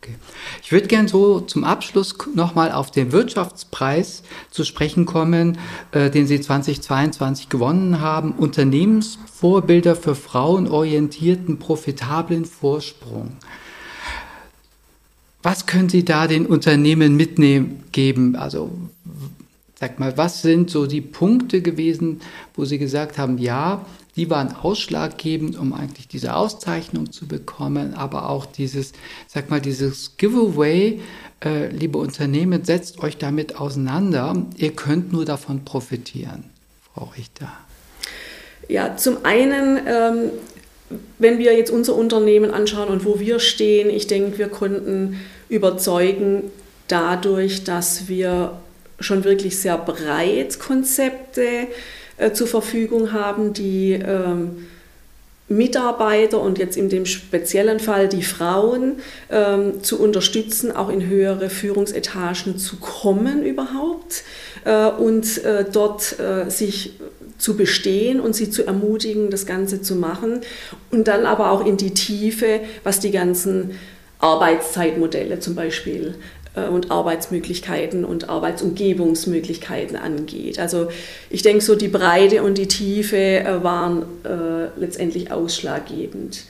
Okay. 0.00 0.14
Ich 0.62 0.72
würde 0.72 0.88
gerne 0.88 1.08
so 1.08 1.40
zum 1.40 1.64
Abschluss 1.64 2.14
nochmal 2.34 2.70
auf 2.72 2.90
den 2.90 3.12
Wirtschaftspreis 3.12 4.22
zu 4.50 4.64
sprechen 4.64 5.06
kommen, 5.06 5.58
äh, 5.92 6.10
den 6.10 6.26
Sie 6.26 6.40
2022 6.40 7.48
gewonnen 7.48 8.00
haben. 8.00 8.32
Unternehmensvorbilder 8.32 9.96
für 9.96 10.14
frauenorientierten, 10.14 11.58
profitablen 11.58 12.44
Vorsprung. 12.44 13.36
Was 15.42 15.66
können 15.66 15.88
Sie 15.88 16.04
da 16.04 16.26
den 16.26 16.46
Unternehmen 16.46 17.16
mitnehmen, 17.16 17.84
geben? 17.92 18.36
Also, 18.36 18.70
sag 19.78 20.00
mal, 20.00 20.16
was 20.16 20.42
sind 20.42 20.70
so 20.70 20.86
die 20.86 21.02
Punkte 21.02 21.60
gewesen, 21.60 22.20
wo 22.54 22.64
Sie 22.64 22.78
gesagt 22.78 23.18
haben, 23.18 23.38
ja, 23.38 23.84
die 24.16 24.30
waren 24.30 24.56
ausschlaggebend, 24.56 25.58
um 25.58 25.74
eigentlich 25.74 26.08
diese 26.08 26.34
Auszeichnung 26.34 27.12
zu 27.12 27.26
bekommen, 27.28 27.92
aber 27.92 28.30
auch 28.30 28.46
dieses, 28.46 28.92
sag 29.26 29.50
mal, 29.50 29.60
dieses 29.60 30.16
Giveaway, 30.16 31.00
äh, 31.44 31.68
liebe 31.68 31.98
Unternehmen, 31.98 32.64
setzt 32.64 33.02
euch 33.02 33.18
damit 33.18 33.60
auseinander. 33.60 34.46
Ihr 34.56 34.72
könnt 34.72 35.12
nur 35.12 35.26
davon 35.26 35.66
profitieren, 35.66 36.44
Frau 36.94 37.12
Richter. 37.14 37.52
Ja, 38.68 38.96
zum 38.96 39.18
einen, 39.24 39.78
ähm, 39.86 40.30
wenn 41.18 41.38
wir 41.38 41.54
jetzt 41.54 41.70
unser 41.70 41.94
Unternehmen 41.94 42.50
anschauen 42.50 42.88
und 42.88 43.04
wo 43.04 43.20
wir 43.20 43.38
stehen, 43.38 43.90
ich 43.90 44.06
denke, 44.06 44.38
wir 44.38 44.48
konnten 44.48 45.20
überzeugen 45.50 46.44
dadurch, 46.88 47.64
dass 47.64 48.08
wir 48.08 48.58
schon 49.00 49.24
wirklich 49.24 49.58
sehr 49.58 49.78
breit 49.78 50.58
Konzepte 50.58 51.68
äh, 52.16 52.32
zur 52.32 52.46
Verfügung 52.46 53.12
haben, 53.12 53.52
die 53.52 53.92
ähm, 53.92 54.66
Mitarbeiter 55.48 56.40
und 56.40 56.58
jetzt 56.58 56.76
in 56.76 56.88
dem 56.88 57.06
speziellen 57.06 57.78
Fall 57.78 58.08
die 58.08 58.24
Frauen 58.24 58.96
ähm, 59.30 59.82
zu 59.82 60.00
unterstützen, 60.00 60.74
auch 60.74 60.88
in 60.88 61.06
höhere 61.06 61.50
Führungsetagen 61.50 62.58
zu 62.58 62.76
kommen 62.76 63.44
überhaupt 63.44 64.24
äh, 64.64 64.86
und 64.86 65.44
äh, 65.44 65.64
dort 65.70 66.18
äh, 66.18 66.50
sich 66.50 66.94
zu 67.38 67.56
bestehen 67.56 68.18
und 68.18 68.34
sie 68.34 68.50
zu 68.50 68.66
ermutigen, 68.66 69.30
das 69.30 69.46
Ganze 69.46 69.82
zu 69.82 69.94
machen 69.94 70.40
und 70.90 71.06
dann 71.06 71.26
aber 71.26 71.52
auch 71.52 71.64
in 71.64 71.76
die 71.76 71.94
Tiefe, 71.94 72.60
was 72.82 72.98
die 72.98 73.12
ganzen 73.12 73.72
Arbeitszeitmodelle 74.18 75.38
zum 75.38 75.54
Beispiel 75.54 76.14
und 76.60 76.90
Arbeitsmöglichkeiten 76.90 78.04
und 78.04 78.28
Arbeitsumgebungsmöglichkeiten 78.28 79.96
angeht. 79.96 80.58
Also 80.58 80.88
ich 81.30 81.42
denke, 81.42 81.62
so 81.62 81.74
die 81.74 81.88
Breite 81.88 82.42
und 82.42 82.58
die 82.58 82.68
Tiefe 82.68 83.16
äh, 83.16 83.62
waren 83.62 84.02
äh, 84.24 84.78
letztendlich 84.78 85.30
ausschlaggebend. 85.30 86.44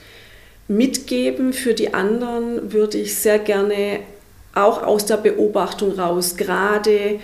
Mitgeben 0.67 1.53
für 1.53 1.73
die 1.73 1.93
anderen 1.93 2.73
würde 2.73 2.97
ich 2.97 3.15
sehr 3.15 3.39
gerne 3.39 3.99
auch 4.53 4.83
aus 4.83 5.05
der 5.05 5.17
Beobachtung 5.17 5.93
raus, 5.93 6.35
gerade 6.35 7.19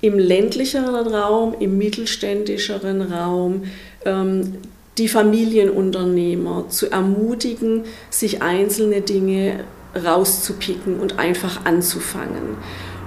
im 0.00 0.18
ländlicheren 0.18 1.06
Raum, 1.06 1.54
im 1.58 1.78
mittelständischeren 1.78 3.02
Raum, 3.02 3.64
ähm, 4.04 4.54
die 4.98 5.08
Familienunternehmer 5.08 6.66
zu 6.68 6.90
ermutigen, 6.90 7.84
sich 8.10 8.42
einzelne 8.42 9.02
Dinge 9.02 9.64
rauszupicken 10.04 11.00
und 11.00 11.18
einfach 11.18 11.64
anzufangen. 11.64 12.56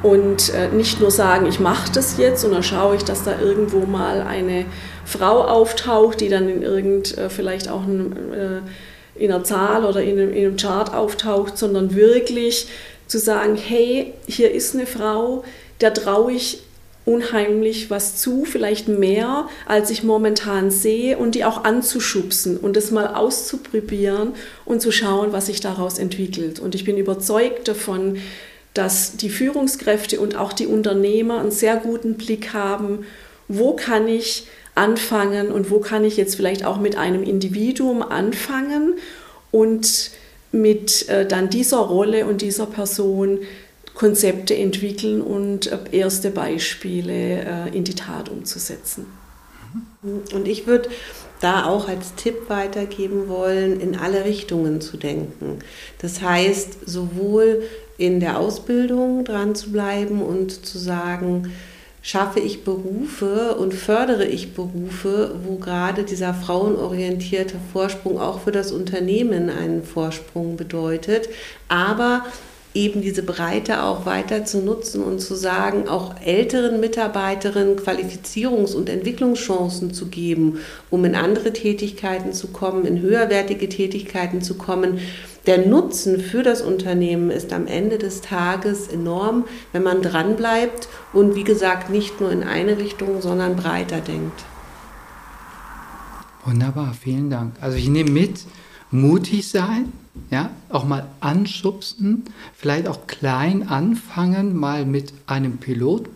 Und 0.01 0.53
äh, 0.53 0.69
nicht 0.69 1.01
nur 1.01 1.11
sagen, 1.11 1.45
ich 1.45 1.59
mache 1.59 1.91
das 1.93 2.17
jetzt 2.17 2.45
und 2.45 2.53
dann 2.53 2.63
schaue 2.63 2.95
ich, 2.95 3.03
dass 3.03 3.23
da 3.23 3.39
irgendwo 3.39 3.81
mal 3.81 4.21
eine 4.21 4.65
Frau 5.05 5.43
auftaucht, 5.43 6.21
die 6.21 6.29
dann 6.29 6.47
in 6.47 6.61
irgend, 6.61 7.17
äh, 7.17 7.29
vielleicht 7.29 7.69
auch 7.69 7.83
äh, 7.83 8.61
in 9.15 9.31
einer 9.31 9.43
Zahl 9.43 9.83
oder 9.83 10.01
in 10.01 10.17
einem, 10.17 10.31
in 10.31 10.45
einem 10.45 10.57
Chart 10.57 10.93
auftaucht, 10.93 11.57
sondern 11.57 11.95
wirklich 11.95 12.67
zu 13.07 13.19
sagen, 13.19 13.57
hey, 13.57 14.13
hier 14.27 14.51
ist 14.51 14.75
eine 14.75 14.85
Frau, 14.85 15.43
der 15.81 15.93
traue 15.93 16.31
ich 16.31 16.61
unheimlich 17.09 17.89
was 17.89 18.17
zu, 18.17 18.45
vielleicht 18.45 18.87
mehr, 18.87 19.49
als 19.65 19.89
ich 19.89 20.03
momentan 20.03 20.69
sehe 20.69 21.17
und 21.17 21.33
die 21.33 21.43
auch 21.43 21.63
anzuschubsen 21.63 22.57
und 22.57 22.75
das 22.75 22.91
mal 22.91 23.07
auszuprobieren 23.07 24.33
und 24.63 24.79
zu 24.79 24.91
schauen, 24.91 25.33
was 25.33 25.47
sich 25.47 25.59
daraus 25.59 25.97
entwickelt. 25.97 26.59
Und 26.59 26.75
ich 26.75 26.85
bin 26.85 26.97
überzeugt 26.97 27.67
davon, 27.67 28.17
dass 28.75 29.17
die 29.17 29.31
Führungskräfte 29.31 30.19
und 30.19 30.35
auch 30.35 30.53
die 30.53 30.67
Unternehmer 30.67 31.39
einen 31.39 31.49
sehr 31.49 31.77
guten 31.77 32.13
Blick 32.13 32.53
haben, 32.53 33.07
wo 33.47 33.75
kann 33.75 34.07
ich 34.07 34.45
anfangen 34.75 35.51
und 35.51 35.71
wo 35.71 35.79
kann 35.79 36.03
ich 36.03 36.15
jetzt 36.15 36.35
vielleicht 36.35 36.63
auch 36.63 36.79
mit 36.79 36.95
einem 36.95 37.23
Individuum 37.23 38.03
anfangen 38.03 38.93
und 39.49 40.11
mit 40.51 41.09
äh, 41.09 41.25
dann 41.25 41.49
dieser 41.49 41.79
Rolle 41.79 42.27
und 42.27 42.43
dieser 42.43 42.67
Person 42.67 43.39
Konzepte 43.99 44.55
entwickeln 44.55 45.21
und 45.21 45.67
äh, 45.67 45.77
erste 45.91 46.31
Beispiele 46.31 47.11
äh, 47.11 47.77
in 47.77 47.83
die 47.83 47.95
Tat 47.95 48.29
umzusetzen. 48.29 49.05
Und 50.33 50.47
ich 50.47 50.67
würde 50.67 50.89
da 51.41 51.65
auch 51.65 51.89
als 51.89 52.15
Tipp 52.15 52.49
weitergeben 52.49 53.27
wollen, 53.27 53.81
in 53.81 53.97
alle 53.97 54.23
Richtungen 54.23 54.79
zu 54.79 54.95
denken. 54.95 55.59
Das 56.01 56.21
heißt, 56.21 56.87
sowohl 56.87 57.63
in 57.97 58.21
der 58.21 58.39
Ausbildung 58.39 59.25
dran 59.25 59.53
zu 59.53 59.73
bleiben 59.73 60.21
und 60.21 60.65
zu 60.65 60.77
sagen, 60.77 61.51
schaffe 62.01 62.39
ich 62.39 62.63
Berufe 62.63 63.55
und 63.55 63.73
fördere 63.73 64.25
ich 64.25 64.53
Berufe, 64.53 65.35
wo 65.43 65.57
gerade 65.57 66.03
dieser 66.03 66.33
frauenorientierte 66.33 67.57
Vorsprung 67.73 68.17
auch 68.17 68.39
für 68.39 68.53
das 68.53 68.71
Unternehmen 68.71 69.49
einen 69.49 69.83
Vorsprung 69.83 70.55
bedeutet, 70.55 71.27
aber 71.67 72.25
eben 72.73 73.01
diese 73.01 73.23
Breite 73.23 73.83
auch 73.83 74.05
weiter 74.05 74.45
zu 74.45 74.59
nutzen 74.59 75.03
und 75.03 75.19
zu 75.19 75.35
sagen, 75.35 75.87
auch 75.87 76.15
älteren 76.23 76.79
Mitarbeiterinnen 76.79 77.77
Qualifizierungs- 77.77 78.75
und 78.75 78.89
Entwicklungschancen 78.89 79.93
zu 79.93 80.07
geben, 80.07 80.59
um 80.91 81.03
in 81.03 81.15
andere 81.15 81.51
Tätigkeiten 81.51 82.31
zu 82.31 82.47
kommen, 82.47 82.85
in 82.85 83.01
höherwertige 83.01 83.69
Tätigkeiten 83.69 84.41
zu 84.41 84.55
kommen. 84.55 84.99
Der 85.47 85.65
Nutzen 85.65 86.19
für 86.19 86.43
das 86.43 86.61
Unternehmen 86.61 87.31
ist 87.31 87.53
am 87.53 87.65
Ende 87.65 87.97
des 87.97 88.21
Tages 88.21 88.87
enorm, 88.87 89.45
wenn 89.71 89.81
man 89.81 90.03
dranbleibt 90.03 90.89
und 91.11 91.33
wie 91.33 91.43
gesagt 91.43 91.89
nicht 91.89 92.21
nur 92.21 92.31
in 92.31 92.43
eine 92.43 92.77
Richtung, 92.77 93.21
sondern 93.21 93.55
breiter 93.55 93.99
denkt. 93.99 94.43
Wunderbar, 96.45 96.93
vielen 96.93 97.31
Dank. 97.31 97.55
Also 97.61 97.77
ich 97.77 97.89
nehme 97.89 98.11
mit, 98.11 98.41
mutig 98.91 99.49
sein, 99.49 99.91
ja, 100.29 100.51
auch 100.69 100.85
mal 100.85 101.07
anschubsen, 101.19 102.25
vielleicht 102.53 102.87
auch 102.87 103.07
klein 103.07 103.67
anfangen, 103.67 104.55
mal 104.55 104.85
mit 104.85 105.13
einem 105.27 105.57
Pilot 105.57 106.09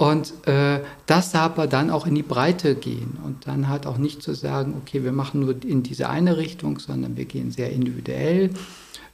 Und 0.00 0.32
äh, 0.48 0.80
das 1.04 1.34
aber 1.34 1.66
dann 1.66 1.90
auch 1.90 2.06
in 2.06 2.14
die 2.14 2.22
Breite 2.22 2.74
gehen 2.74 3.18
und 3.22 3.46
dann 3.46 3.68
halt 3.68 3.84
auch 3.84 3.98
nicht 3.98 4.22
zu 4.22 4.32
sagen, 4.34 4.74
okay, 4.80 5.04
wir 5.04 5.12
machen 5.12 5.40
nur 5.40 5.62
in 5.62 5.82
diese 5.82 6.08
eine 6.08 6.38
Richtung, 6.38 6.78
sondern 6.78 7.18
wir 7.18 7.26
gehen 7.26 7.50
sehr 7.50 7.70
individuell, 7.70 8.48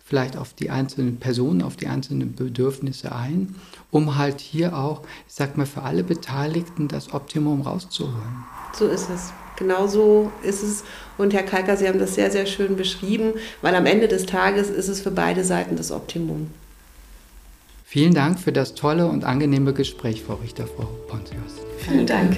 vielleicht 0.05 0.37
auf 0.37 0.55
die 0.55 0.71
einzelnen 0.71 1.17
Personen, 1.17 1.63
auf 1.63 1.75
die 1.75 1.89
einzelnen 1.89 2.37
Bedürfnisse 2.37 3.11
ein, 3.11 3.57
um 3.91 4.17
halt 4.17 4.41
hier 4.41 4.79
auch, 4.79 5.03
ich 5.27 5.35
sag 5.35 5.57
mal, 5.57 5.67
für 5.67 5.83
alle 5.83 6.05
Beteiligten 6.05 6.87
das 6.87 7.13
Optimum 7.13 7.63
rauszuholen. 7.63 8.45
So 8.73 8.87
ist 8.87 9.11
es. 9.11 9.33
Genau 9.57 9.87
so 9.87 10.31
ist 10.43 10.63
es. 10.63 10.85
Und 11.19 11.33
Herr 11.33 11.43
Kalker, 11.43 11.77
Sie 11.77 11.89
haben 11.89 11.99
das 11.99 12.15
sehr, 12.15 12.31
sehr 12.31 12.47
schön 12.47 12.77
beschrieben, 12.77 13.33
weil 13.63 13.75
am 13.75 13.87
Ende 13.87 14.07
des 14.07 14.27
Tages 14.27 14.69
ist 14.69 14.89
es 14.89 15.01
für 15.01 15.11
beide 15.11 15.45
Seiten 15.45 15.77
das 15.77 15.91
Optimum. 15.91 16.51
Vielen 17.85 18.15
Dank 18.15 18.39
für 18.39 18.53
das 18.53 18.75
tolle 18.75 19.07
und 19.07 19.25
angenehme 19.25 19.73
Gespräch, 19.73 20.23
Frau 20.23 20.35
Richter, 20.35 20.67
Frau 20.67 20.89
Pontius. 21.09 21.55
Vielen 21.79 22.07
Dank. 22.07 22.37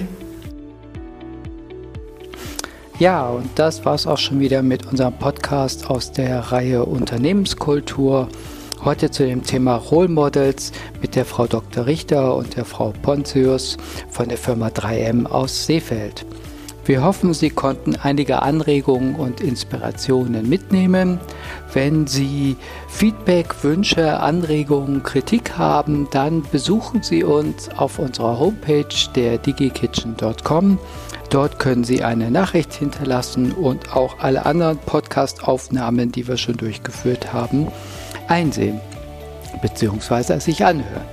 Ja, 2.99 3.29
und 3.29 3.49
das 3.55 3.83
war 3.83 3.95
es 3.95 4.05
auch 4.05 4.17
schon 4.17 4.39
wieder 4.39 4.61
mit 4.61 4.85
unserem 4.85 5.13
Podcast 5.13 5.89
aus 5.89 6.11
der 6.11 6.39
Reihe 6.39 6.85
Unternehmenskultur. 6.85 8.29
Heute 8.83 9.09
zu 9.09 9.25
dem 9.25 9.43
Thema 9.43 9.75
Role 9.75 10.07
Models 10.07 10.71
mit 11.01 11.15
der 11.15 11.25
Frau 11.25 11.47
Dr. 11.47 11.85
Richter 11.85 12.35
und 12.35 12.55
der 12.55 12.65
Frau 12.65 12.93
Pontius 13.01 13.77
von 14.09 14.29
der 14.29 14.37
Firma 14.37 14.67
3M 14.67 15.25
aus 15.25 15.65
Seefeld. 15.65 16.25
Wir 16.89 17.03
hoffen, 17.03 17.35
Sie 17.35 17.51
konnten 17.51 17.95
einige 18.01 18.41
Anregungen 18.41 19.13
und 19.13 19.41
Inspirationen 19.41 20.49
mitnehmen. 20.49 21.19
Wenn 21.71 22.07
Sie 22.07 22.55
Feedback, 22.87 23.63
Wünsche, 23.63 24.19
Anregungen, 24.19 25.03
Kritik 25.03 25.55
haben, 25.55 26.07
dann 26.09 26.41
besuchen 26.51 27.03
Sie 27.03 27.23
uns 27.23 27.69
auf 27.77 27.99
unserer 27.99 28.39
Homepage 28.39 28.87
der 29.13 29.37
digikitchen.com. 29.37 30.79
Dort 31.29 31.59
können 31.59 31.83
Sie 31.83 32.03
eine 32.03 32.31
Nachricht 32.31 32.73
hinterlassen 32.73 33.51
und 33.51 33.95
auch 33.95 34.17
alle 34.17 34.47
anderen 34.47 34.79
Podcast-Aufnahmen, 34.79 36.11
die 36.11 36.27
wir 36.27 36.37
schon 36.37 36.57
durchgeführt 36.57 37.31
haben, 37.31 37.67
einsehen 38.27 38.81
bzw. 39.61 40.39
sich 40.39 40.65
anhören. 40.65 41.05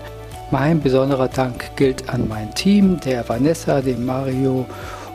Mein 0.50 0.80
besonderer 0.80 1.28
Dank 1.28 1.76
gilt 1.76 2.08
an 2.08 2.28
mein 2.28 2.54
Team, 2.54 2.98
der 3.00 3.28
Vanessa, 3.28 3.82
dem 3.82 4.06
Mario 4.06 4.64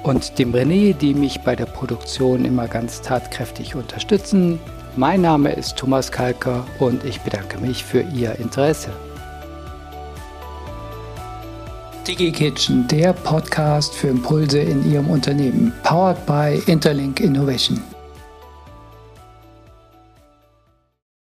und 0.03 0.39
dem 0.39 0.53
René, 0.53 0.93
die 0.93 1.13
mich 1.13 1.41
bei 1.41 1.55
der 1.55 1.65
Produktion 1.65 2.45
immer 2.45 2.67
ganz 2.67 3.01
tatkräftig 3.01 3.75
unterstützen. 3.75 4.59
Mein 4.95 5.21
Name 5.21 5.51
ist 5.53 5.77
Thomas 5.77 6.11
Kalker 6.11 6.65
und 6.79 7.03
ich 7.05 7.21
bedanke 7.21 7.57
mich 7.59 7.83
für 7.83 8.01
Ihr 8.01 8.35
Interesse. 8.39 8.89
DigiKitchen, 12.07 12.87
der 12.87 13.13
Podcast 13.13 13.93
für 13.93 14.07
Impulse 14.07 14.59
in 14.59 14.91
Ihrem 14.91 15.09
Unternehmen, 15.09 15.71
powered 15.83 16.25
by 16.25 16.61
Interlink 16.65 17.19
Innovation. 17.19 17.79